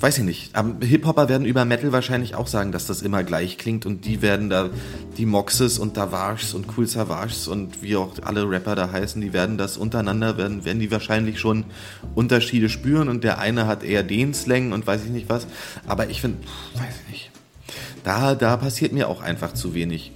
[0.00, 0.52] Weiß ich nicht.
[0.80, 4.50] Hip-Hopper werden über Metal wahrscheinlich auch sagen, dass das immer gleich klingt und die werden
[4.50, 4.70] da,
[5.16, 9.32] die Moxes und Davages und Cool Savages und wie auch alle Rapper da heißen, die
[9.32, 11.64] werden das untereinander, werden, werden die wahrscheinlich schon
[12.14, 15.46] Unterschiede spüren und der eine hat eher den Slang und weiß ich nicht was.
[15.86, 16.38] Aber ich finde,
[16.74, 17.30] weiß ich nicht.
[18.02, 20.12] Da, da passiert mir auch einfach zu wenig.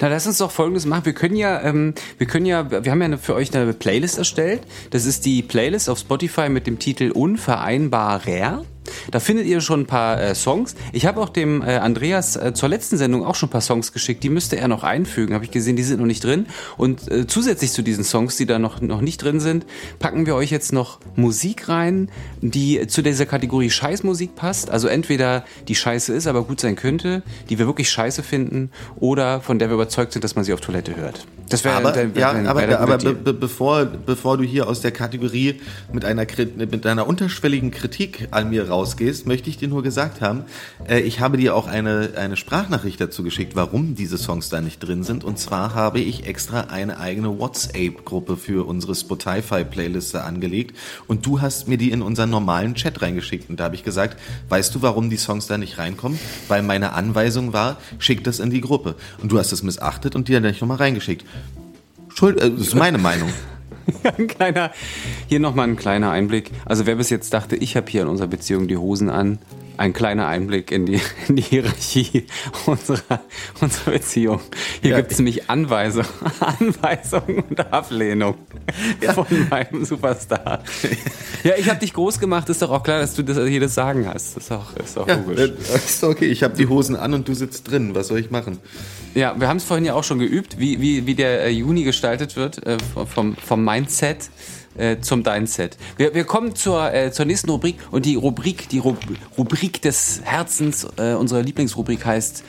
[0.00, 1.04] Na, lass uns doch Folgendes machen.
[1.04, 4.18] Wir können ja, ähm, wir können ja, wir haben ja eine, für euch eine Playlist
[4.18, 4.62] erstellt.
[4.90, 8.64] Das ist die Playlist auf Spotify mit dem Titel Unvereinbarer.
[9.10, 10.74] Da findet ihr schon ein paar äh, Songs.
[10.92, 13.92] Ich habe auch dem äh, Andreas äh, zur letzten Sendung auch schon ein paar Songs
[13.92, 14.22] geschickt.
[14.24, 15.34] Die müsste er noch einfügen.
[15.34, 16.46] Habe ich gesehen, die sind noch nicht drin.
[16.76, 19.66] Und äh, zusätzlich zu diesen Songs, die da noch, noch nicht drin sind,
[19.98, 22.10] packen wir euch jetzt noch Musik rein,
[22.40, 24.70] die zu dieser Kategorie Scheißmusik passt.
[24.70, 29.40] Also entweder die scheiße ist, aber gut sein könnte, die wir wirklich scheiße finden, oder
[29.40, 31.26] von der wir überzeugt sind, dass man sie auf Toilette hört.
[31.48, 34.80] Das wäre Aber, wär- ja, wär- aber, aber gute be, bevor, bevor du hier aus
[34.80, 35.60] der Kategorie
[35.92, 36.26] mit einer,
[36.56, 40.44] mit einer unterschwelligen Kritik an mir rausgehst, möchte ich dir nur gesagt haben,
[40.88, 44.80] äh, ich habe dir auch eine, eine Sprachnachricht dazu geschickt, warum diese Songs da nicht
[44.80, 45.24] drin sind.
[45.24, 50.76] Und zwar habe ich extra eine eigene WhatsApp-Gruppe für unsere Spotify-Playliste angelegt.
[51.06, 53.50] Und du hast mir die in unseren normalen Chat reingeschickt.
[53.50, 54.18] Und da habe ich gesagt,
[54.48, 56.18] weißt du, warum die Songs da nicht reinkommen?
[56.46, 58.94] Weil meine Anweisung war, schick das in die Gruppe.
[59.20, 61.24] Und du hast es missachtet und die dann nicht nochmal reingeschickt.
[62.14, 63.30] Schuld, äh, das ist meine Meinung.
[64.16, 64.72] Ein kleiner,
[65.28, 66.50] hier nochmal ein kleiner Einblick.
[66.64, 69.38] Also wer bis jetzt dachte, ich habe hier in unserer Beziehung die Hosen an,
[69.78, 72.26] ein kleiner Einblick in die, in die Hierarchie
[72.66, 73.20] unserer,
[73.60, 74.40] unserer Beziehung.
[74.82, 74.96] Hier Ja.
[74.98, 76.04] gibt es nämlich Anweisung,
[76.40, 78.34] Anweisung und Ablehnung
[79.14, 80.62] von meinem Superstar.
[81.44, 83.74] Ja, ich habe dich groß gemacht, ist doch auch klar, dass du das, hier das
[83.74, 84.36] Sagen hast.
[84.36, 85.40] Das ist auch, ist auch Ja, logisch.
[85.40, 86.26] äh, ist doch okay.
[86.26, 87.94] Ich habe die Hosen an und du sitzt drin.
[87.94, 88.58] Was soll ich machen?
[89.14, 91.84] Ja, wir haben es vorhin ja auch schon geübt, wie, wie, wie der äh, Juni
[91.84, 92.76] gestaltet wird, äh,
[93.12, 94.28] vom, vom Mindset
[94.78, 95.76] äh, zum Deinset.
[95.96, 98.98] Wir, wir kommen zur, äh, zur nächsten Rubrik und die Rubrik, die Rub
[99.36, 102.42] Rubrik des Herzens, äh, unsere Lieblingsrubrik heißt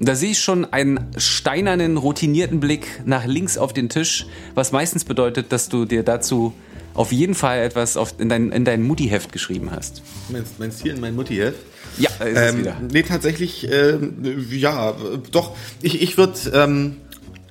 [0.00, 5.04] Da sehe ich schon einen steinernen, routinierten Blick nach links auf den Tisch, was meistens
[5.04, 6.54] bedeutet, dass du dir dazu
[6.94, 10.02] auf jeden Fall etwas auf, in, dein, in dein Mutti-Heft geschrieben hast.
[10.30, 11.58] Meinst, meinst hier in mein Mutti-Heft?
[11.98, 12.76] Ja, da ist es Ähm, wieder.
[12.92, 14.94] nee, tatsächlich, ähm, ja,
[15.30, 15.56] doch.
[15.82, 16.96] Ich, ich würde ähm,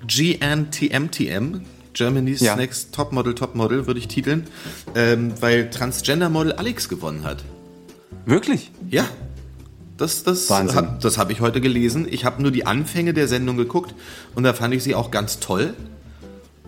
[0.07, 1.61] GNTMTM,
[1.93, 2.55] Germany's Ja.
[2.55, 4.45] Next Topmodel Topmodel, würde ich titeln,
[4.95, 7.43] ähm, weil Transgender-Model Alex gewonnen hat.
[8.25, 8.71] Wirklich?
[8.89, 9.05] Ja.
[9.97, 10.77] Das, das, Wahnsinn.
[10.77, 12.07] hab- das habe ich heute gelesen.
[12.09, 13.93] Ich habe nur die Anfänge der Sendung geguckt
[14.33, 15.73] und da fand ich sie auch ganz toll.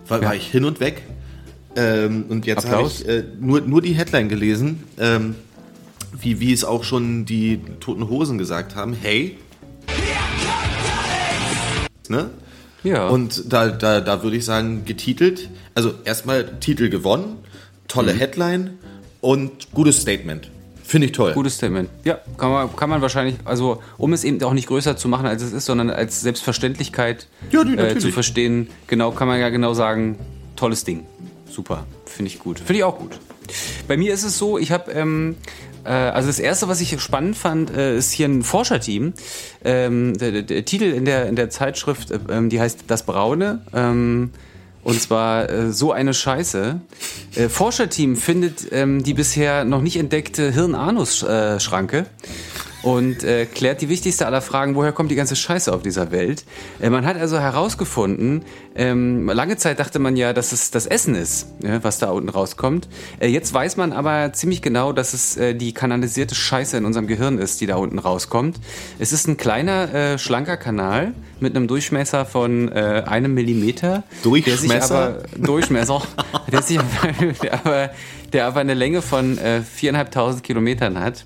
[0.07, 1.03] War, war ich hin und weg.
[1.77, 5.35] Ähm, und jetzt habe ich äh, nur, nur die Headline gelesen, ähm,
[6.19, 8.93] wie, wie es auch schon die Toten Hosen gesagt haben.
[8.93, 9.37] Hey.
[12.09, 12.29] Ne?
[12.83, 13.07] Ja.
[13.07, 15.49] Und da, da, da würde ich sagen, getitelt.
[15.75, 17.37] Also erstmal Titel gewonnen,
[17.87, 18.77] tolle Headline
[19.21, 20.49] und gutes Statement.
[20.83, 21.31] Finde ich toll.
[21.33, 21.89] Gutes Statement.
[22.03, 25.25] Ja, kann man, kann man wahrscheinlich, also um es eben auch nicht größer zu machen,
[25.25, 29.47] als es ist, sondern als Selbstverständlichkeit Ja, nee, äh, zu verstehen, genau, kann man ja
[29.47, 30.17] genau sagen,
[30.57, 31.05] tolles Ding.
[31.49, 32.59] Super, finde ich gut.
[32.59, 33.11] Finde ich auch gut.
[33.87, 37.37] Bei mir ist es so, ich habe, ähm, äh, also das Erste, was ich spannend
[37.37, 39.13] fand, äh, ist hier ein Forscherteam.
[39.63, 43.61] Ähm, der, der, Titel in der, in der Zeitschrift, äh, ähm, die heißt Das Braune.
[43.73, 44.31] Ähm,
[44.83, 46.81] und zwar äh, so eine Scheiße.
[47.35, 52.05] Äh, Forscherteam findet ähm, die bisher noch nicht entdeckte Hirn-Anus-Schranke
[52.83, 56.45] und äh, klärt die wichtigste aller Fragen, woher kommt die ganze Scheiße auf dieser Welt.
[56.79, 58.43] Äh, man hat also herausgefunden,
[58.75, 62.29] ähm, lange Zeit dachte man ja, dass es das Essen ist, ja, was da unten
[62.29, 62.87] rauskommt.
[63.19, 67.07] Äh, jetzt weiß man aber ziemlich genau, dass es äh, die kanalisierte Scheiße in unserem
[67.07, 68.59] Gehirn ist, die da unten rauskommt.
[68.99, 74.03] Es ist ein kleiner, äh, schlanker Kanal mit einem Durchmesser von äh, einem Millimeter.
[74.47, 74.95] Der sich Durchmesser?
[74.95, 76.01] aber, Durchmesser,
[76.51, 77.89] der, sich aber, der, aber,
[78.31, 81.25] der aber eine Länge von äh, 4.500 Kilometern hat.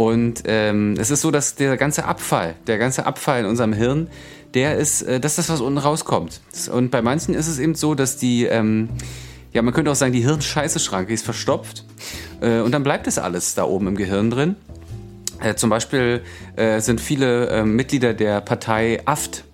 [0.00, 4.08] Und ähm, es ist so, dass der ganze Abfall, der ganze Abfall in unserem Hirn,
[4.54, 6.40] der ist, äh, das ist das, was unten rauskommt.
[6.72, 8.88] Und bei manchen ist es eben so, dass die, ähm,
[9.52, 11.84] ja, man könnte auch sagen, die Hirnscheiße-Schranke ist verstopft.
[12.40, 14.56] Äh, und dann bleibt es alles da oben im Gehirn drin.
[15.38, 16.22] Äh, zum Beispiel
[16.56, 19.44] äh, sind viele äh, Mitglieder der Partei AFT,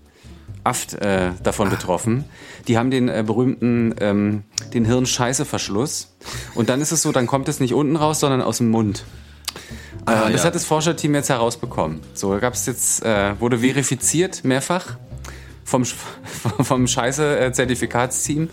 [0.62, 2.24] AFT äh, davon betroffen.
[2.68, 6.14] Die haben den äh, berühmten ähm, den Hirnscheiße-Verschluss.
[6.54, 9.04] Und dann ist es so, dann kommt es nicht unten raus, sondern aus dem Mund.
[10.06, 10.46] Äh, Ah, und das ja.
[10.48, 12.00] hat das Forscherteam jetzt herausbekommen.
[12.14, 14.96] So, da gab es jetzt, äh, wurde verifiziert mehrfach
[15.66, 15.84] vom,
[16.62, 18.48] vom Scheiße-Zertifikatsteam.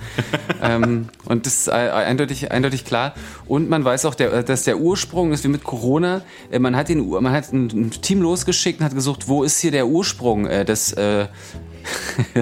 [0.62, 3.14] ähm, und das ist äh, eindeutig, eindeutig klar.
[3.46, 6.22] Und man weiß auch, der, dass der Ursprung ist wie mit Corona.
[6.52, 9.72] Äh, man hat, den, man hat ein, Team losgeschickt und hat gesucht, wo ist hier
[9.72, 11.28] der Ursprung äh, des äh,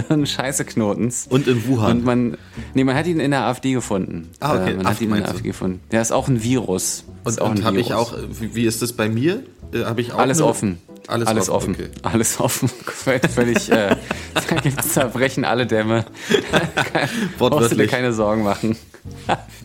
[0.25, 1.27] Scheiße-Knotens.
[1.29, 1.97] Und in Wuhan.
[1.97, 2.37] Und man,
[2.73, 4.29] nee, man hat ihn in der AfD gefunden.
[4.39, 4.71] Ah, okay.
[4.71, 5.29] Äh, man Aft hat ihn in der?
[5.29, 5.81] AfD gefunden.
[5.91, 7.03] Der ist auch ein Virus.
[7.25, 9.43] Und, und habe ich auch, äh, wie, ist das bei mir?
[9.73, 10.77] Äh, habe ich auch Alles eine- offen.
[11.07, 11.73] Alles, Alles offen.
[11.73, 11.89] Okay.
[12.03, 12.69] Alles offen.
[13.33, 13.95] Völlig, äh,
[14.33, 16.05] da gibt's zerbrechen alle Dämme.
[16.29, 17.91] Brauchst du dir Wortwörtlich.
[17.91, 18.77] keine Sorgen machen.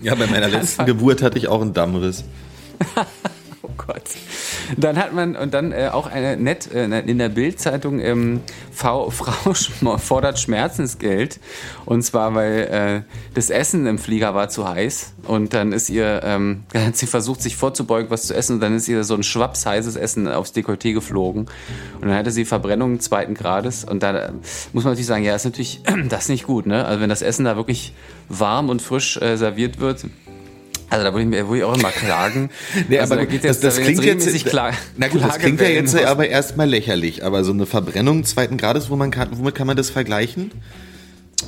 [0.03, 2.25] Ja, bei meiner letzten Geburt hatte ich auch einen Dammriss.
[3.77, 4.03] Gott.
[4.77, 8.41] Dann hat man, und dann äh, auch eine nett äh, in der Bildzeitung ähm,
[8.73, 11.41] Frau, fordert Schmerzensgeld.
[11.85, 15.15] Und zwar, weil äh, das Essen im Flieger war zu heiß.
[15.25, 18.55] Und dann ist ihr, ähm, dann hat sie versucht, sich vorzubeugen, was zu essen.
[18.55, 21.47] Und dann ist ihr so ein schwaps heißes Essen aufs Dekolleté geflogen.
[22.01, 23.85] Und dann hatte sie Verbrennungen zweiten Grades.
[23.85, 24.33] Und da äh,
[24.73, 26.85] muss man natürlich sagen, ja, ist natürlich das ist nicht gut, ne?
[26.85, 27.95] Also wenn das Essen da wirklich
[28.29, 30.07] warm und frisch äh, serviert wird,
[30.91, 32.51] also da würde ich, mir- würde ich auch immer klagen.
[32.89, 35.23] Nee, also aber da geht das, jetzt, das da klingt jetzt, regelmäßig Kla na gut,
[35.23, 39.11] das klingt ja jetzt aber erstmal lächerlich, aber so eine Verbrennung zweiten Grades, wo man
[39.11, 40.51] kann, womit kann man das vergleichen?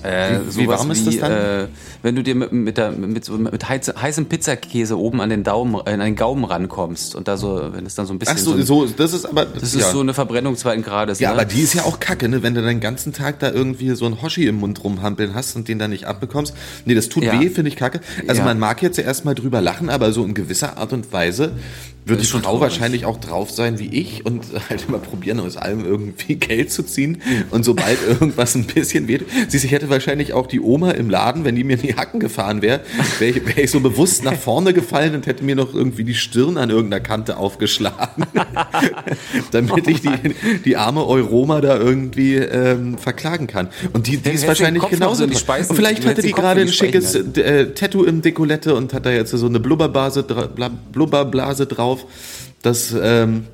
[0.03, 1.33] Äh, Wie- wie warm ist das wie, dann?
[1.33, 1.67] Äh,
[2.03, 5.43] wenn du dir mit, mit, der, mit, so, mit heiz, heißem Pizzakäse oben an den
[5.45, 8.37] Daumen, äh, an den Gaumen rankommst und da so, wenn es dann so ein bisschen
[8.37, 9.81] Ach so, ein- so, das ist aber, das ja.
[9.81, 11.19] ist so eine Verbrennung zweiten Grades.
[11.21, 11.35] ja, ne?
[11.37, 12.43] aber die ist ja auch kacke, ne?
[12.43, 15.67] wenn du den ganzen Tag da irgendwie so ein Hoshi im Mund rumhampeln hast und
[15.69, 16.55] den dann nicht abbekommst.
[16.85, 17.41] Nee, das tut Ja.
[17.41, 18.01] weh, finde ich kacke.
[18.29, 18.45] Also Ja.
[18.45, 21.53] man mag jetzt ja erstmal drüber lachen, aber so in gewisser Art und Weise
[22.17, 22.63] Ist schon Frau traurig.
[22.63, 26.83] wahrscheinlich auch drauf sein wie ich und halt immer probieren, aus allem irgendwie Geld zu
[26.83, 27.21] ziehen.
[27.51, 31.45] Und sobald irgendwas ein bisschen wird, sie ich hätte wahrscheinlich auch die Oma im Laden,
[31.45, 32.81] wenn die mir in die Hacken gefahren wäre,
[33.19, 36.15] wäre ich, wär ich so bewusst nach vorne gefallen und hätte mir noch irgendwie die
[36.15, 38.25] Stirn an irgendeiner Kante aufgeschlagen.
[39.51, 40.11] Damit ich die,
[40.65, 43.69] die arme Euroma da irgendwie ähm, verklagen kann.
[43.93, 45.27] Und die, die ist wahrscheinlich genauso.
[45.27, 45.39] so.
[45.39, 49.07] Speisen- und vielleicht hatte die gerade in ein schickes äh, Tattoo im Dekolette und hat
[49.07, 51.98] da jetzt so eine Bla- Blubberblase drauf.
[52.63, 53.47] Das, ähm,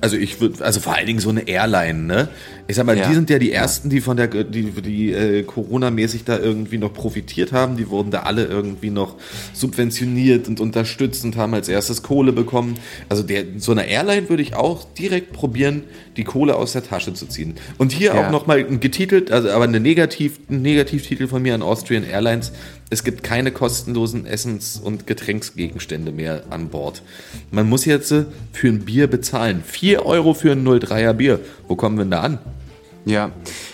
[0.00, 2.28] also ich würde, also vor allen Dingen so eine Airline, ne?
[2.70, 3.08] Ich sag mal, Ja.
[3.08, 6.92] die sind ja die ersten, die von der, die, die äh, Corona-mäßig da irgendwie noch
[6.94, 7.76] profitiert haben.
[7.76, 9.16] Die wurden da alle irgendwie noch
[9.54, 12.76] subventioniert und unterstützt und haben als erstes Kohle bekommen.
[13.08, 15.82] Also der, so eine Airline würde ich auch direkt probieren,
[16.16, 17.54] die Kohle aus der Tasche zu ziehen.
[17.76, 18.28] Und hier Ja.
[18.28, 22.52] auch nochmal getitelt, also aber eine Negativ, ein Negativtitel von mir an Austrian Airlines.
[22.88, 27.02] Es gibt keine kostenlosen Essens- und Getränksgegenstände mehr an Bord.
[27.50, 29.62] Man muss jetzt äh, für ein Bier bezahlen.
[29.66, 31.40] 4 Euro für ein 03er Bier.
[31.66, 32.38] Wo kommen wir denn da an?
[33.04, 33.30] Ja.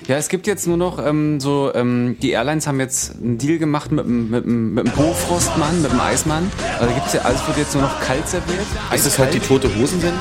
[0.07, 3.59] Ja, es gibt jetzt nur noch ähm, so, ähm, die Airlines haben jetzt einen Deal
[3.59, 6.51] gemacht mit, mit, mit dem Bofrostmann, mit dem Eismann.
[6.79, 8.66] Also gibt's ja, alles wird jetzt nur noch kalt serviert.
[8.95, 10.20] Ist das halt die tote Hosensendung?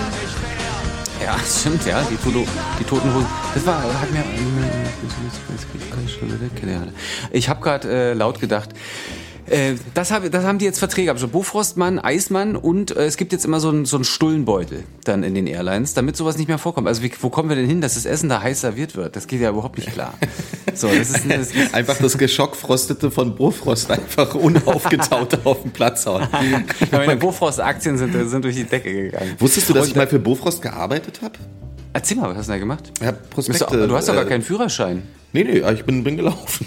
[1.23, 2.45] Ja, stimmt, ja, die, Toto,
[2.79, 3.27] die toten Hosen.
[3.53, 4.23] Das war, hat mir.
[7.31, 8.69] Ich habe gerade äh, laut gedacht.
[9.47, 11.11] Äh, das, hab, das haben die jetzt Verträge.
[11.11, 15.35] Also Bofrostmann, Eismann und äh, es gibt jetzt immer so einen so Stullenbeutel dann in
[15.35, 16.87] den Airlines, damit sowas nicht mehr vorkommt.
[16.87, 19.15] Also wie, wo kommen wir denn hin, dass das Essen da heiß serviert wird?
[19.15, 20.13] Das geht ja überhaupt nicht klar.
[20.73, 26.05] So, das ist, das ist Einfach das Geschockfrostete von Bofrost einfach unaufgetaut auf den Platz
[26.05, 26.27] hauen.
[26.91, 29.35] meine Bofrost-Aktien sind, sind durch die Decke gegangen.
[29.39, 31.35] Wusstest du, dass Und, ich mal für Bofrost gearbeitet habe?
[31.93, 32.91] Erzähl mal, was hast du da gemacht?
[32.99, 33.77] Bist Prospekte.
[33.77, 35.03] du, du hast doch gar äh, keinen Führerschein.
[35.35, 36.65] Nee, nee, ich bin, bin gelaufen.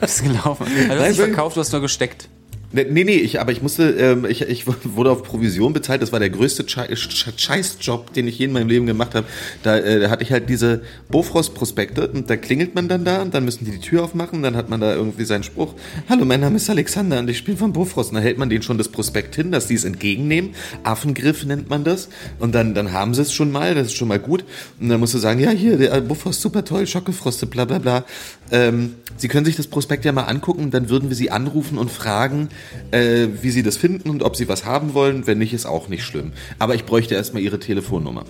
[0.00, 0.66] Bist gelaufen.
[0.88, 2.28] Also du hast nicht verkauft, du hast nur gesteckt.
[2.70, 6.02] Nee, nee, ich, aber ich musste, ähm, ich, ich wurde auf Provision bezahlt.
[6.02, 9.26] Das war der größte Schei- Sch- Scheißjob, den ich je in meinem Leben gemacht habe.
[9.62, 13.32] Da, äh, da hatte ich halt diese Bofrost-Prospekte und da klingelt man dann da und
[13.32, 14.42] dann müssen die die Tür aufmachen.
[14.42, 15.72] Dann hat man da irgendwie seinen Spruch.
[16.10, 18.10] Hallo, mein Name ist Alexander und ich bin von Bofrost.
[18.10, 20.50] Und dann hält man denen schon das Prospekt hin, dass die es entgegennehmen.
[20.84, 22.10] Affengriff nennt man das.
[22.38, 24.44] Und dann, dann haben sie es schon mal, das ist schon mal gut.
[24.78, 28.04] Und dann musst du sagen, ja, hier, der Bofrost, super toll, schockgefrostet, bla bla bla.
[28.50, 31.90] Ähm, Sie können sich das Prospekt ja mal angucken, dann würden wir Sie anrufen und
[31.90, 32.50] fragen,
[32.90, 35.26] äh, wie Sie das finden und ob Sie was haben wollen.
[35.26, 36.32] Wenn nicht, ist auch nicht schlimm.
[36.58, 38.24] Aber ich bräuchte erstmal Ihre Telefonnummer.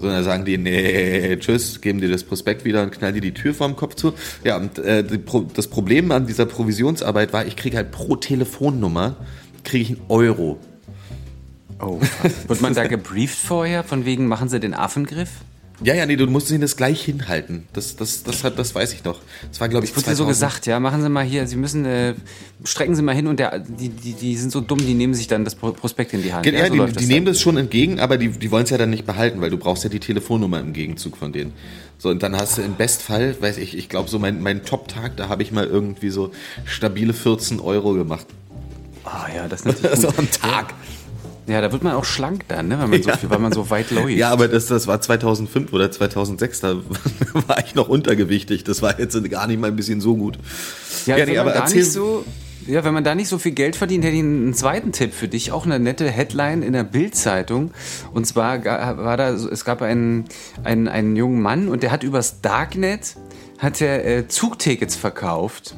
[0.00, 3.34] So, dann sagen die, nee, tschüss, geben dir das Prospekt wieder und knallen dir die
[3.34, 4.14] Tür vorm Kopf zu.
[4.44, 5.18] Ja, und äh, die
[5.54, 9.16] das Problem an dieser Provisionsarbeit war, ich kriege halt pro Telefonnummer,
[9.64, 10.58] kriege ich einen Euro.
[11.80, 12.00] Oh.
[12.48, 15.30] Wird man da gebrieft vorher, von wegen machen sie den Affengriff?
[15.84, 17.68] Ja, ja, nee, du musst ihnen das gleich hinhalten.
[17.72, 19.20] Das, das, das, hat, das weiß ich noch.
[19.48, 20.28] Das war, glaube ich, Es wurde dir so 2000.
[20.50, 22.14] gesagt, ja, machen Sie mal hier, Sie müssen, äh,
[22.64, 25.28] strecken Sie mal hin und der, die, die, die sind so dumm, die nehmen sich
[25.28, 26.46] dann das Pro- Prospekt in die Hand.
[26.46, 28.78] Ja, so die, die das nehmen das schon entgegen, aber die, die wollen es ja
[28.78, 31.52] dann nicht behalten, weil du brauchst ja die Telefonnummer im Gegenzug von denen.
[31.98, 35.16] So, und dann hast du im Bestfall, weiß ich, ich glaube so mein, mein Top-Tag,
[35.16, 36.32] da habe ich mal irgendwie so
[36.64, 38.26] stabile 14 Euro gemacht.
[39.04, 40.18] Ah ja, das ist natürlich so gut.
[40.18, 40.74] am Tag.
[41.48, 43.16] Ja, da wird man auch schlank dann, ne, wenn man so, Ja.
[43.16, 44.10] viel, weil man so weit läuft.
[44.10, 46.76] Ja, aber das, das war 2005 oder 2006, da
[47.48, 48.64] war ich noch untergewichtig.
[48.64, 50.38] Das war jetzt gar nicht mal ein bisschen so gut.
[51.06, 52.24] Ja, Ja, wenn nee, man aber da erzähl- nicht so,
[52.66, 55.26] ja, wenn man da nicht so viel Geld verdient, hätte ich einen zweiten Tipp für
[55.26, 55.50] dich.
[55.52, 57.70] Auch eine nette Headline in der Bild-Zeitung.
[58.12, 60.26] Und zwar war da, so- es gab einen,
[60.64, 63.16] einen, einen jungen Mann und der hat übers Darknet
[63.56, 65.74] hat er äh, Zugtickets verkauft.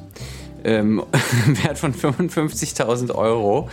[0.65, 1.03] Ähm,
[1.63, 3.69] Wert von 55.000 Euro.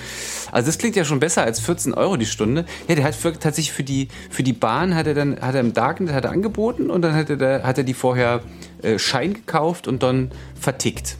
[0.51, 2.65] Also das klingt ja schon besser als 14 Euro die Stunde.
[2.87, 5.61] Ja, der hat für, tatsächlich für die, für die Bahn hat er dann, hat er
[5.61, 8.41] im Darknet hat er angeboten und dann hat er, da, hat er die vorher
[8.81, 11.17] äh, Schein gekauft und dann vertickt.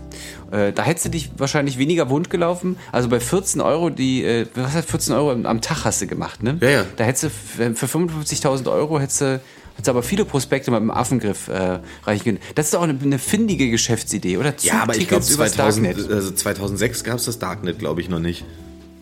[0.52, 2.78] Äh, da hättest du dich wahrscheinlich weniger wund gelaufen.
[2.92, 6.08] Also bei 14 Euro, die, äh, was hat 14 Euro am, am Tag hast du
[6.08, 6.58] gemacht, ne?
[6.62, 6.86] Ja, ja.
[6.96, 7.30] Da hättest du
[7.76, 9.42] für 55.000 Euro hättest du,
[9.84, 12.40] du aber viele Prospekte mit dem Affengriff äh, reichen können.
[12.56, 14.54] Das ist auch eine, eine findige Geschäftsidee, oder?
[14.62, 18.10] Ja, aber ich glaube, Zugtickets übers 2000, also 2006 gab es das Darknet, glaube ich,
[18.10, 18.46] noch nicht.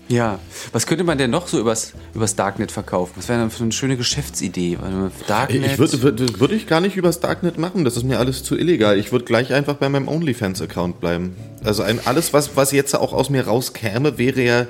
[0.08, 0.40] Ja,
[0.72, 3.14] was könnte man denn noch so übers, übers Darknet verkaufen?
[3.16, 4.78] Was wäre denn für eine schöne Geschäftsidee?
[4.80, 8.20] Man Darknet, Ich würde würd, würd ich gar nicht übers Darknet machen, das ist mir
[8.20, 9.00] alles zu illegal.
[9.00, 11.36] Ich würde gleich einfach bei meinem OnlyFans-Account bleiben.
[11.64, 14.68] Also ein, alles, was, was jetzt auch aus mir rauskäme, wäre ja,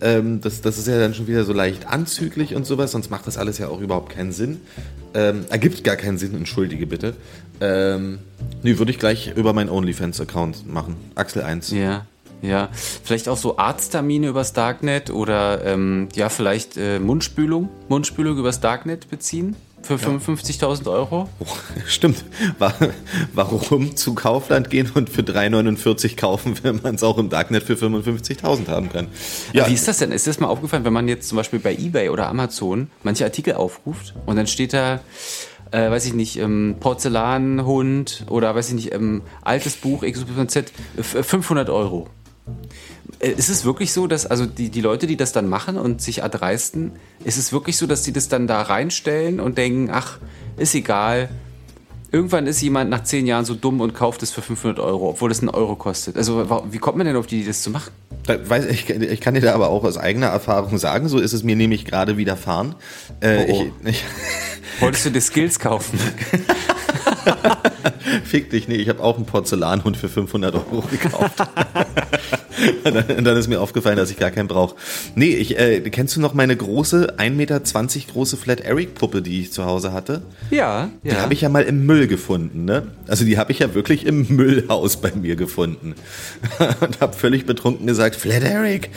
[0.00, 3.26] ähm, das, das ist ja dann schon wieder so leicht anzüglich und sowas, sonst macht
[3.26, 4.60] das alles ja auch überhaupt keinen Sinn.
[5.14, 7.14] Ähm, ergibt gar keinen Sinn, entschuldige bitte.
[7.60, 8.18] Ähm,
[8.62, 10.96] nee, würde ich gleich über meinen OnlyFans-Account machen.
[11.14, 11.70] Axel 1.
[11.72, 12.06] Ja,
[12.42, 12.68] ja.
[12.72, 19.10] Vielleicht auch so Arzttermine übers Darknet oder ähm, ja, vielleicht äh, Mundspülung, Mundspülung übers Darknet
[19.10, 19.56] beziehen.
[19.82, 21.28] Für 55.000 Euro.
[21.40, 21.44] Oh,
[21.86, 22.24] stimmt.
[22.58, 22.74] Wa-
[23.32, 27.74] Warum zu Kaufland gehen und für 3,49 kaufen, wenn man es auch im Darknet für
[27.74, 29.08] 55.000 haben kann?
[29.52, 30.12] Ja, Wie ist das denn?
[30.12, 33.54] Ist das mal aufgefallen, wenn man jetzt zum Beispiel bei Ebay oder Amazon manche Artikel
[33.54, 35.00] aufruft und dann steht da,
[35.70, 41.02] äh, weiß ich nicht, ähm, Porzellanhund oder weiß ich nicht, ähm, altes Buch XYZ, äh,
[41.02, 42.08] 500 Euro.
[43.20, 46.00] Äh, Ist es wirklich so, dass also die, die Leute, die das dann machen und
[46.02, 46.92] sich erdreisten,
[47.24, 50.18] ist es wirklich so, dass die das dann da reinstellen und denken, ach,
[50.56, 51.28] ist egal.
[52.10, 55.30] Irgendwann ist jemand nach zehn Jahren so dumm und kauft es für 500 Euro, obwohl
[55.30, 56.16] es einen Euro kostet.
[56.16, 57.90] Also wie kommt man denn auf die Idee, das zu machen?
[58.70, 61.54] Ich, ich kann dir da aber auch aus eigener Erfahrung sagen, so ist es mir
[61.56, 62.74] nämlich gerade widerfahren.
[63.20, 63.66] Äh, Oh, oh.
[63.84, 64.04] Ich, ich,
[64.80, 65.98] Wolltest du dir Skills kaufen?
[68.24, 71.34] fick dich, nee, ich habe auch einen Porzellanhund für 500 Euro gekauft.
[72.84, 74.76] und, dann, dann ist mir aufgefallen, dass ich gar keinen brauche.
[75.14, 77.60] Nee, ich, äh, kennst du noch meine große, 1,20 Meter
[78.12, 80.22] große Flat Eric Puppe, die ich zu Hause hatte?
[80.50, 82.88] Ja, Die habe ich ja mal im Müll gefunden, ne?
[83.06, 85.94] Also die habe ich ja wirklich im Müllhaus bei mir gefunden.
[86.80, 88.90] Und habe völlig betrunken gesagt, Flat Eric,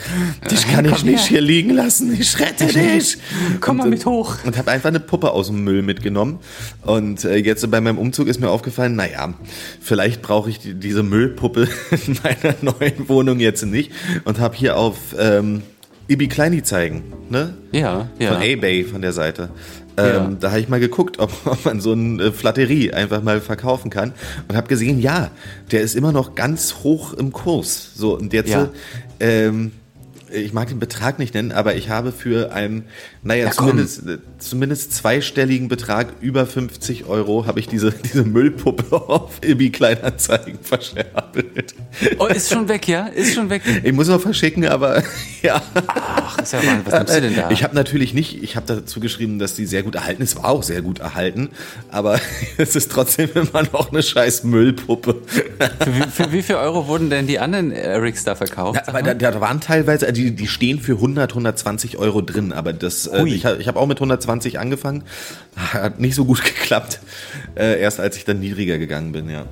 [0.50, 3.18] dich kann ich nicht hier liegen lassen, ich rette dich.
[3.60, 4.36] Komm mal Und, mit hoch.
[4.44, 6.38] Und habe einfach eine Puppe aus dem Müll mitgenommen.
[6.82, 9.34] Und äh, jetzt bei meinem Umzug ist mir aufgefallen, naja,
[9.80, 11.68] vielleicht brauche ich die, diese Müllpuppe
[12.06, 13.92] in meiner neuen Wohnung jetzt nicht.
[14.24, 15.62] Und habe hier auf ähm,
[16.08, 17.54] Ibi Kleini zeigen, ne?
[17.72, 18.32] Ja, ja.
[18.34, 19.50] Von eBay, von der Seite.
[19.96, 20.30] Ähm, Ja.
[20.40, 23.90] Da habe ich mal geguckt, ob, ob man so eine äh, Flatterie einfach mal verkaufen
[23.90, 24.12] kann
[24.48, 25.30] und habe gesehen, ja,
[25.70, 27.90] der ist immer noch ganz hoch im Kurs.
[27.94, 28.70] So und jetzt, Ja.
[29.20, 29.72] ähm,
[30.34, 32.84] ich mag den Betrag nicht nennen, aber ich habe für einen,
[33.24, 38.96] naja, Ja, zumindest, äh, zumindest zweistelligen Betrag über 50 Euro habe ich diese, diese Müllpuppe
[38.96, 41.74] auf Ibi Kleinanzeigen verscherbelt.
[42.18, 43.06] Oh, ist schon weg, ja?
[43.06, 43.62] Ist schon weg.
[43.84, 45.02] Ich muss noch verschicken, aber
[45.42, 45.62] ja.
[45.86, 46.82] Ach, ist ja Wahnsinn.
[46.86, 47.50] Was nimmst du denn da?
[47.50, 50.46] Ich habe natürlich nicht, ich habe dazu geschrieben, dass die sehr gut erhalten ist, war
[50.46, 51.50] auch sehr gut erhalten,
[51.90, 52.18] aber
[52.56, 55.22] es ist trotzdem immer noch eine scheiß Müllpuppe.
[55.80, 58.80] für, wie, für wie viel Euro wurden denn die anderen Erics da verkauft?
[58.84, 62.52] Ja, aber da, da waren teilweise, also die, die stehen für 100, 120 Euro drin,
[62.52, 65.04] aber das, äh, ich, ich habe auch mit 120 angefangen,
[65.56, 67.00] hat nicht so gut geklappt,
[67.54, 69.46] äh, erst als ich dann niedriger gegangen bin, ja.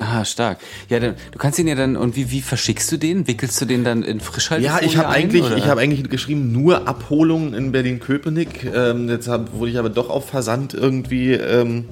[0.00, 0.58] Ah, stark.
[0.88, 3.26] Ja, dann, du kannst ihn ja dann, und wie, wie verschickst du den?
[3.26, 5.56] Wickelst du den dann in Frischhaltefolie Ja, ich habe eigentlich, oder?
[5.56, 8.64] ich habe eigentlich geschrieben nur Abholung in Berlin-Köpenick.
[8.72, 11.86] Ähm, jetzt hab, wurde ich aber doch auf Versand irgendwie ähm,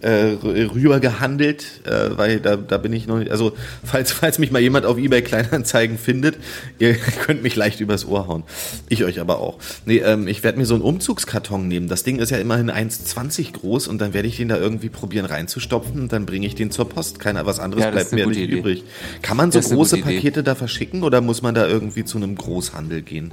[0.00, 3.30] äh, rüber gehandelt, äh, weil da, da bin ich noch nicht.
[3.30, 3.52] Also
[3.84, 6.36] falls, falls mich mal jemand auf eBay Kleinanzeigen findet,
[6.78, 6.94] ihr
[7.24, 8.44] könnt mich leicht übers Ohr hauen.
[8.88, 9.58] Ich euch aber auch.
[9.86, 11.88] Nee, ähm, ich werde mir so einen Umzugskarton nehmen.
[11.88, 15.26] Das Ding ist ja immerhin 1,20 groß und dann werde ich den da irgendwie probieren
[15.26, 17.18] reinzustopfen und dann bringe ich den zur Post.
[17.18, 18.58] Keiner, was anderes Ja, bleibt mir nicht Idee.
[18.58, 18.84] übrig.
[19.22, 20.04] Kann man so große Idee.
[20.04, 23.32] Pakete da verschicken oder muss man da irgendwie zu einem Großhandel gehen?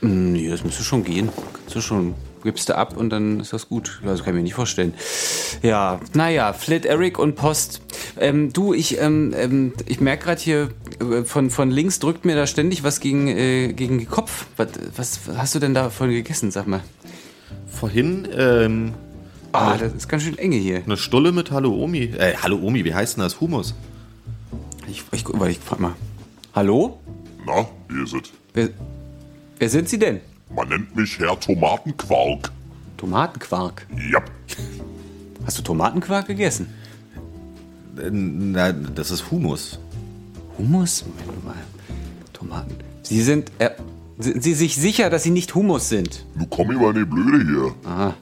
[0.00, 1.28] Hm, Nee, das müsste schon gehen.
[1.54, 2.14] Kannst du schon.
[2.46, 4.00] Gibst du ab und dann ist das gut.
[4.04, 4.94] Ja, Das kann ich mir nicht vorstellen.
[5.62, 7.82] Ja, naja, Flit Eric und Post.
[8.18, 10.68] Ähm, du, ich, ähm, ähm, ich merke gerade hier,
[11.00, 14.46] äh, von, von links drückt mir da ständig was gegen, äh, gegen den Kopf.
[14.56, 16.80] Was, was hast du denn davon gegessen, sag mal?
[17.68, 18.94] Vorhin ähm,
[19.52, 20.82] Ah, das ist ganz schön enge hier.
[20.84, 22.04] eine Stulle mit Hallo Omi.
[22.16, 23.40] Äh, Hallo Omi, wie heißt denn das?
[23.40, 23.74] Humus.
[24.88, 25.94] Ich, ich, ich frag mal.
[26.54, 27.00] Hallo?
[27.44, 28.32] Na, wie ist es?
[28.54, 28.68] Wer,
[29.58, 30.20] wer sind Sie denn?
[30.56, 32.50] Man nennt mich Herr Tomatenquark.
[32.96, 33.86] Tomatenquark.
[34.10, 34.20] Ja,
[35.44, 36.66] Hast du Tomatenquark gegessen?
[37.94, 39.78] Na, das ist Humus.
[40.58, 41.04] Hummus?
[41.06, 41.54] Moment mal.
[42.32, 42.74] Tomaten.
[43.02, 43.52] Sie sind.
[43.58, 43.70] Äh,
[44.18, 46.24] sind Sie sich sicher, dass Sie nicht Hummus sind?
[46.36, 47.44] du komm immer in die Blöde
[47.94, 48.14] hier.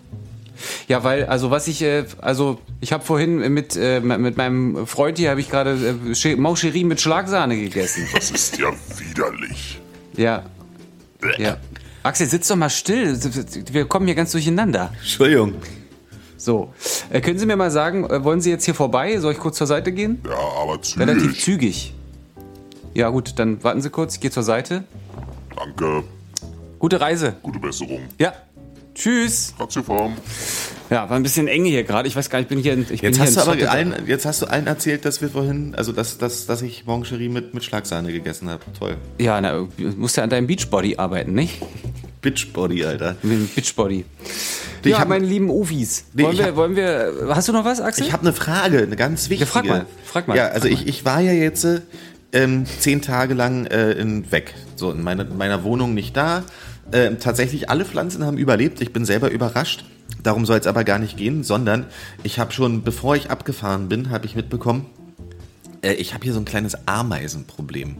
[0.88, 5.18] Ja, weil, also was ich, äh, also ich habe vorhin mit, äh, mit meinem Freund
[5.18, 8.06] hier, habe ich gerade äh, Che- Maucherie mit Schlagsahne gegessen.
[8.12, 9.80] Das ist ja widerlich.
[10.16, 10.42] Ja,
[11.38, 11.56] ja.
[12.04, 13.18] Axel, sitz doch mal still.
[13.72, 14.92] Wir kommen hier ganz durcheinander.
[15.00, 15.54] Entschuldigung.
[16.36, 16.74] So,
[17.10, 19.18] äh, können Sie mir mal sagen, äh, wollen Sie jetzt hier vorbei?
[19.18, 20.20] Soll ich kurz zur Seite gehen?
[20.28, 21.40] Ja, aber Relativ zügig.
[21.40, 21.94] zügig.
[22.92, 24.84] Ja gut, dann warten Sie kurz, ich gehe zur Seite.
[25.56, 26.04] Danke.
[26.78, 27.36] Gute Reise.
[27.42, 28.02] Gute Besserung.
[28.18, 28.34] Ja.
[28.94, 29.54] Tschüss.
[29.58, 30.12] Ratiofarm.
[30.90, 32.06] Ja, war ein bisschen enge hier gerade.
[32.08, 33.70] Ich weiß gar nicht, ich bin hier ich bin Jetzt hier hast, in du aber
[33.70, 37.28] allen, jetzt hast du allen erzählt, dass wir vorhin, also dass, dass, dass ich Moncherie
[37.28, 38.62] mit, mit Schlagsahne gegessen habe.
[38.78, 38.96] Toll.
[39.18, 41.62] Ja, na, du musst ja an deinem Beachbody arbeiten, nicht?
[42.20, 43.16] Bitchbody, Alter.
[43.22, 44.04] Beachbody.
[44.82, 46.06] Ich ja, hab- meine lieben Ufis.
[46.14, 47.12] Nee, wollen, wir, hab- wollen wir.
[47.28, 48.06] Hast du noch was, Axel?
[48.06, 49.46] Ich habe eine Frage, eine ganz wichtige.
[49.50, 51.80] frag mal, frag mal, Ja, also ich, ich war ja jetzt äh,
[52.32, 54.54] ähm, zehn Tage lang äh, in, weg.
[54.76, 56.44] So in meine, meiner Wohnung nicht da.
[56.92, 58.80] Ähm, tatsächlich alle Pflanzen haben überlebt.
[58.80, 59.84] Ich bin selber überrascht.
[60.22, 61.86] Darum soll es aber gar nicht gehen, sondern
[62.22, 64.86] ich habe schon, bevor ich abgefahren bin, habe ich mitbekommen,
[65.82, 67.96] äh, ich habe hier so ein kleines Ameisenproblem.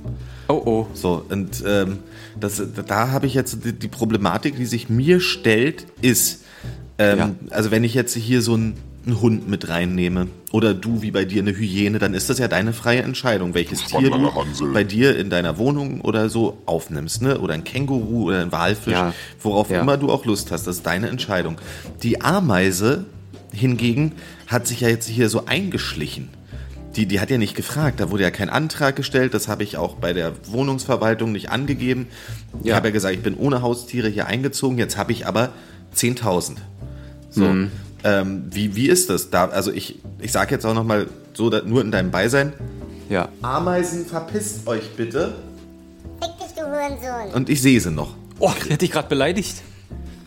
[0.49, 0.87] oh, oh.
[0.95, 1.99] So, und ähm,
[2.39, 6.43] das, da habe ich jetzt die, die Problematik, die sich mir stellt, ist,
[6.97, 7.35] Ähm, Ja.
[7.51, 8.75] Also wenn ich jetzt hier so einen,
[9.07, 12.49] einen Hund mit reinnehme oder du wie bei dir eine Hyäne, dann ist das ja
[12.49, 14.73] deine freie Entscheidung, welches Tier du Hansel.
[14.73, 17.39] bei dir in deiner Wohnung oder so aufnimmst, ne?
[17.39, 19.13] Oder ein Känguru oder ein Walfisch, Ja.
[19.43, 19.83] worauf Ja.
[19.83, 20.67] immer du auch Lust hast.
[20.67, 21.57] Das ist deine Entscheidung.
[22.03, 23.05] Die Ameise
[23.53, 24.13] hingegen
[24.47, 26.29] hat sich ja jetzt hier so eingeschlichen.
[26.97, 29.77] Die, die hat ja nicht gefragt, da wurde ja kein Antrag gestellt, das habe ich
[29.77, 32.07] auch bei der Wohnungsverwaltung nicht angegeben.
[32.63, 32.77] Ich Ja.
[32.77, 35.51] habe ja gesagt, ich bin ohne Haustiere hier eingezogen, jetzt habe ich aber
[35.93, 36.59] 10.000.
[37.31, 37.53] So,
[38.05, 39.31] ähm, wie, wie ist das?
[39.31, 42.53] Da, also ich, ich sage jetzt auch nochmal so, da, nur in deinem Beisein,
[43.09, 43.29] Ja.
[43.43, 45.35] Ameisen, verpisst euch bitte.
[46.23, 47.35] Fick dich, du Hurensohn.
[47.35, 48.15] Und ich sehe sie noch.
[48.39, 49.57] Oh, hat dich gerade beleidigt.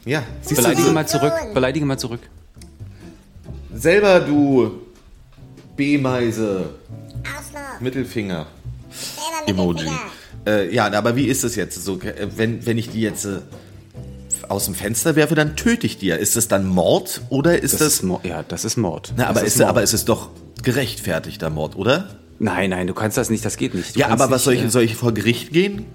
[0.05, 1.33] Ja, siehst Beleidige du, mal zurück.
[1.53, 2.21] Beleidige mal zurück.
[3.75, 4.81] selber du
[5.75, 6.69] B-Meise,
[7.23, 7.81] Arschloch.
[7.81, 8.47] Mittelfinger.
[8.89, 9.79] Selber mit Emoji.
[9.85, 9.99] dem Finger.
[10.47, 11.83] Äh, ja, aber wie ist das jetzt?
[11.83, 13.39] So, äh, wenn, wenn ich die jetzt äh,
[14.49, 16.15] aus dem Fenster werfe, dann töte ich ja.
[16.15, 17.93] Ist das dann Mord oder ist Das, das.
[17.95, 18.25] ist Mord.
[18.25, 19.13] Ja, das ist Mord.
[19.17, 19.69] na, aber, das ist, Mord.
[19.69, 20.29] aber ist es doch
[20.63, 22.09] gerechtfertigter Mord, oder?
[22.39, 23.95] Nein, nein, du kannst das nicht, das geht nicht.
[23.95, 25.85] Du ja, aber was soll nicht, ich, äh, soll ich vor Gericht gehen?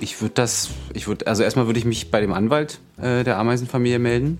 [0.00, 3.38] Ich würde das, ich würde, also erstmal würde ich mich bei dem Anwalt äh, der
[3.38, 4.38] Ameisenfamilie melden.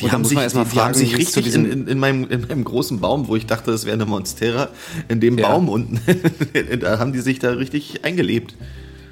[0.00, 1.98] Die haben sich, man erst mal die, die haben fragen, sich richtig in, in, in,
[1.98, 4.68] meinem, in meinem großen Baum, wo ich dachte, das wäre eine Monstera,
[5.08, 5.48] in dem Ja.
[5.48, 6.00] Baum unten,
[6.80, 8.54] da haben die sich da richtig eingelebt.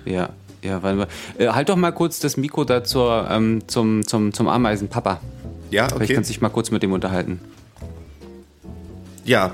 [0.04, 0.30] Ja,
[0.62, 1.08] ja, warte mal.
[1.38, 5.20] Äh, halt doch mal kurz das Mikro da zur, ähm, zum, zum, zum Ameisenpapa.
[5.70, 6.14] Ja, Vielleicht okay.
[6.14, 7.40] kannst du dich mal kurz mit dem unterhalten.
[9.24, 9.52] Ja,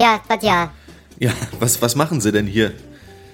[0.00, 0.70] Ja, was ja.
[1.18, 2.72] ja, was, was machen sie denn hier?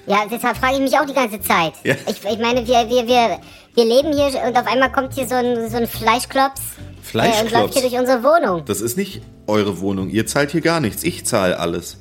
[0.06, 1.74] Ja, deshalb frage ich mich auch die ganze Zeit.
[1.84, 1.94] Ja.
[2.06, 3.38] Ich, ich meine, wir, wir, wir,
[3.74, 6.60] wir leben hier und auf einmal kommt hier so ein, so ein Fleischklops.
[6.60, 7.72] Äh, und läuft Fleischklops?
[7.74, 8.64] hier durch unsere Wohnung.
[8.64, 10.10] Das ist nicht eure Wohnung.
[10.10, 11.04] Ihr zahlt hier gar nichts.
[11.04, 11.98] Ich zahle alles.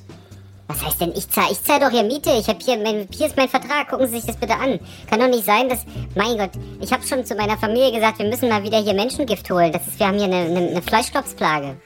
[0.73, 2.29] Was heißt denn, ich zahle ich zahl doch hier Miete.
[2.39, 3.89] Ich habe hier, mein, hier ist mein Vertrag.
[3.89, 4.79] Gucken Sie sich das bitte an.
[5.09, 5.79] Kann doch nicht sein, dass,
[6.15, 9.49] mein Gott, ich habe schon zu meiner Familie gesagt, wir müssen mal wieder hier Menschengift
[9.51, 9.71] holen.
[9.71, 11.75] Das ist, wir haben hier eine, eine, eine Fleischklopsplage.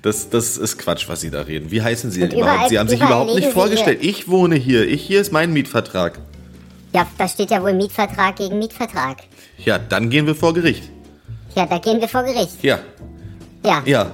[0.00, 1.70] Das, das ist Quatsch, was Sie da reden.
[1.70, 2.68] Wie heißen Sie denn überall- überhaupt?
[2.70, 3.98] Sie haben sich überhaupt nicht vorgestellt.
[4.02, 4.88] Ich wohne hier.
[4.88, 6.18] Ich, hier ist mein Mietvertrag.
[6.94, 9.18] Ja, da steht ja wohl Mietvertrag gegen Mietvertrag.
[9.58, 10.84] Ja, dann gehen wir vor Gericht.
[11.54, 12.62] Ja, da gehen wir vor Gericht.
[12.62, 12.78] Ja,
[13.64, 14.10] Ja, ja,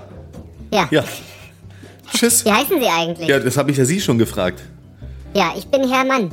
[0.73, 0.89] ja.
[0.91, 1.05] ja.
[2.13, 2.45] Tschüss.
[2.45, 3.29] Wie heißen Sie eigentlich?
[3.29, 4.63] Ja, das habe ich ja Sie schon gefragt.
[5.35, 6.31] Ja, ich bin Herr Mann.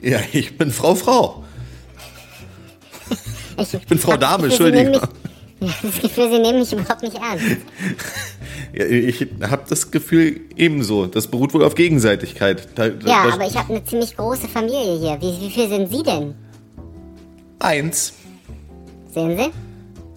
[0.00, 1.44] Ja, ich bin Frau Frau.
[3.58, 4.94] Ich, Ich bin Frau hab Dame, Entschuldigung.
[4.94, 7.44] Ja, das Gefühl, Sie nehmen mich überhaupt nicht ernst.
[8.72, 11.06] Ja, ich habe das Gefühl ebenso.
[11.06, 12.68] Das beruht wohl auf Gegenseitigkeit.
[12.76, 15.18] Da, da, Ja, da- aber ich habe eine ziemlich große Familie hier.
[15.20, 16.34] Wie, wie viel sind Sie denn?
[17.58, 18.12] Eins.
[19.12, 19.50] Sehen Sie?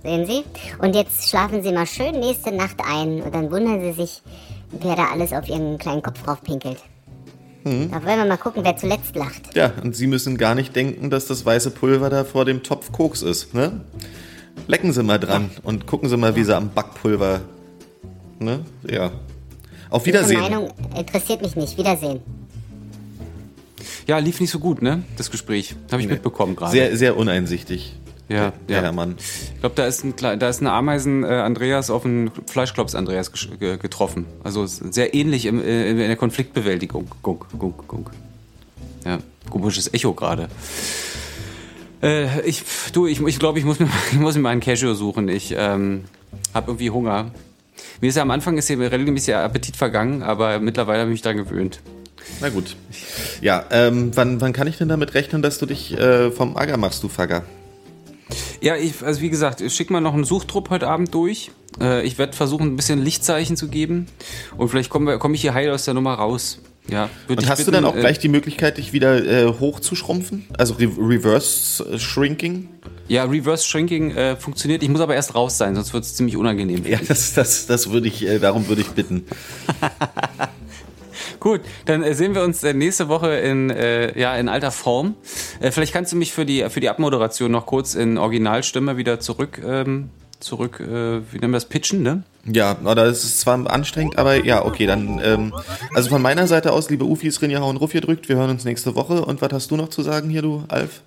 [0.08, 0.44] Sehen Sie?
[0.78, 4.22] Und jetzt schlafen Sie mal schön nächste Nacht ein und dann wundern Sie sich,
[4.82, 6.78] wer da alles auf Ihren kleinen Kopf drauf pinkelt.
[7.64, 7.92] Mhm.
[7.92, 9.56] Da wollen wir mal gucken, wer zuletzt lacht.
[9.56, 12.92] Ja, und Sie müssen gar nicht denken, dass das weiße Pulver da vor dem Topf
[12.92, 13.82] Koks ist, ne?
[14.68, 17.42] Lecken Sie mal dran und gucken Sie mal, wie Sie am Backpulver,
[18.40, 18.66] ne?
[18.90, 19.12] Ja.
[19.90, 20.42] Auf Ihre Wiedersehen.
[20.42, 21.78] Meinung interessiert mich nicht.
[21.78, 22.20] Wiedersehen.
[24.08, 25.04] Ja, lief nicht so gut, ne?
[25.18, 25.76] Das Gespräch.
[25.92, 26.72] Habe ich mitbekommen gerade.
[26.72, 27.96] Sehr, sehr uneinsichtig.
[28.30, 28.84] Ja, Der ja.
[28.84, 29.16] Herrmann.
[29.18, 33.34] Ich glaube, da ist ein, da ist ein Ameisen äh, Andreas auf einen Fleischklops Andreas
[33.34, 34.26] gesch- ge getroffen.
[34.44, 37.10] Also sehr ähnlich im, äh, in der Konfliktbewältigung.
[37.22, 38.10] Gunk, gunk, gunk.
[39.06, 39.20] Ja,
[39.50, 40.48] komisches Echo gerade.
[42.02, 42.64] Äh, ich,
[42.94, 45.28] du, ich, ich glaube, ich muss mir, ich muss mir mal einen Cashew suchen.
[45.30, 46.06] Ich ähm,
[46.54, 47.32] habe irgendwie Hunger.
[48.02, 51.22] Mir ist ja am Anfang ist ja regelmäßig Appetit vergangen, aber mittlerweile habe ich mich
[51.22, 51.80] daran gewöhnt.
[52.42, 52.76] Na gut.
[53.42, 56.78] Ja, ähm, wann, wann kann ich denn damit rechnen, dass du dich äh, vom Acker
[56.78, 57.44] machst, du Fagger?
[58.64, 61.52] Ja, ich, also wie gesagt, schick mal noch einen Suchtrupp heute Abend durch.
[61.82, 64.08] Äh, ich werde versuchen, ein bisschen Lichtzeichen zu geben.
[64.56, 66.62] Und vielleicht komme komm ich hier heil aus der Nummer raus.
[66.88, 70.46] Ja, Und hast du bitten, dann auch äh, gleich die Möglichkeit, dich wieder äh, hochzuschrumpfen?
[70.58, 72.70] Also Re Reverse äh, Shrinking?
[73.10, 74.82] Ja, Reverse Shrinking äh, funktioniert.
[74.82, 76.86] Ich muss aber erst raus sein, sonst wird es ziemlich unangenehm.
[76.86, 79.26] Ja, das, das, das würde ich, äh, darum würde ich bitten.
[81.44, 85.16] Gut, dann äh, sehen wir uns äh, nächste Woche in, äh, ja, in alter Form.
[85.60, 89.20] Äh, vielleicht kannst du mich für die, für die Abmoderation noch kurz in Originalstimme wieder
[89.20, 92.24] zurück, ähm, zurück, äh, wie nennen wir das, pitchen, ne?
[92.46, 95.54] Ja, oder es ist zwar anstrengend, aber ja, okay, dann, ähm,
[95.94, 98.64] also von meiner Seite aus, liebe Ufis, Rinja und Ruff, ihr drückt, wir hören uns
[98.64, 99.26] nächste Woche.
[99.26, 101.02] Und was hast du noch zu sagen hier, du Alf?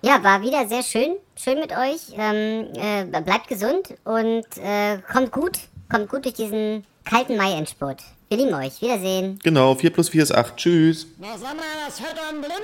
[0.00, 1.16] Ja, war wieder sehr schön.
[1.36, 2.16] Schön mit euch.
[2.16, 5.58] Ähm, äh, bleibt gesund und äh, kommt gut.
[5.90, 8.02] Kommt gut durch diesen kalten Mai-Endspurt.
[8.28, 8.80] Wir lieben euch.
[8.80, 9.38] Wiedersehen.
[9.42, 10.56] Genau, 4 plus 4 ist 8.
[10.56, 11.06] Tschüss.
[11.18, 12.56] Na sag mal, das hört ein Blinder,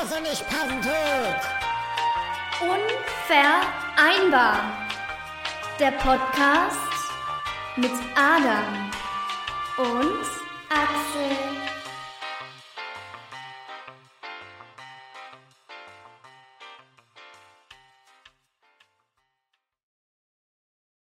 [0.00, 1.40] was er nicht passen tut.
[2.60, 4.60] Unvereinbar.
[5.78, 6.76] Der Podcast
[7.76, 8.90] mit Adam
[9.78, 10.24] und
[10.70, 11.36] Axel.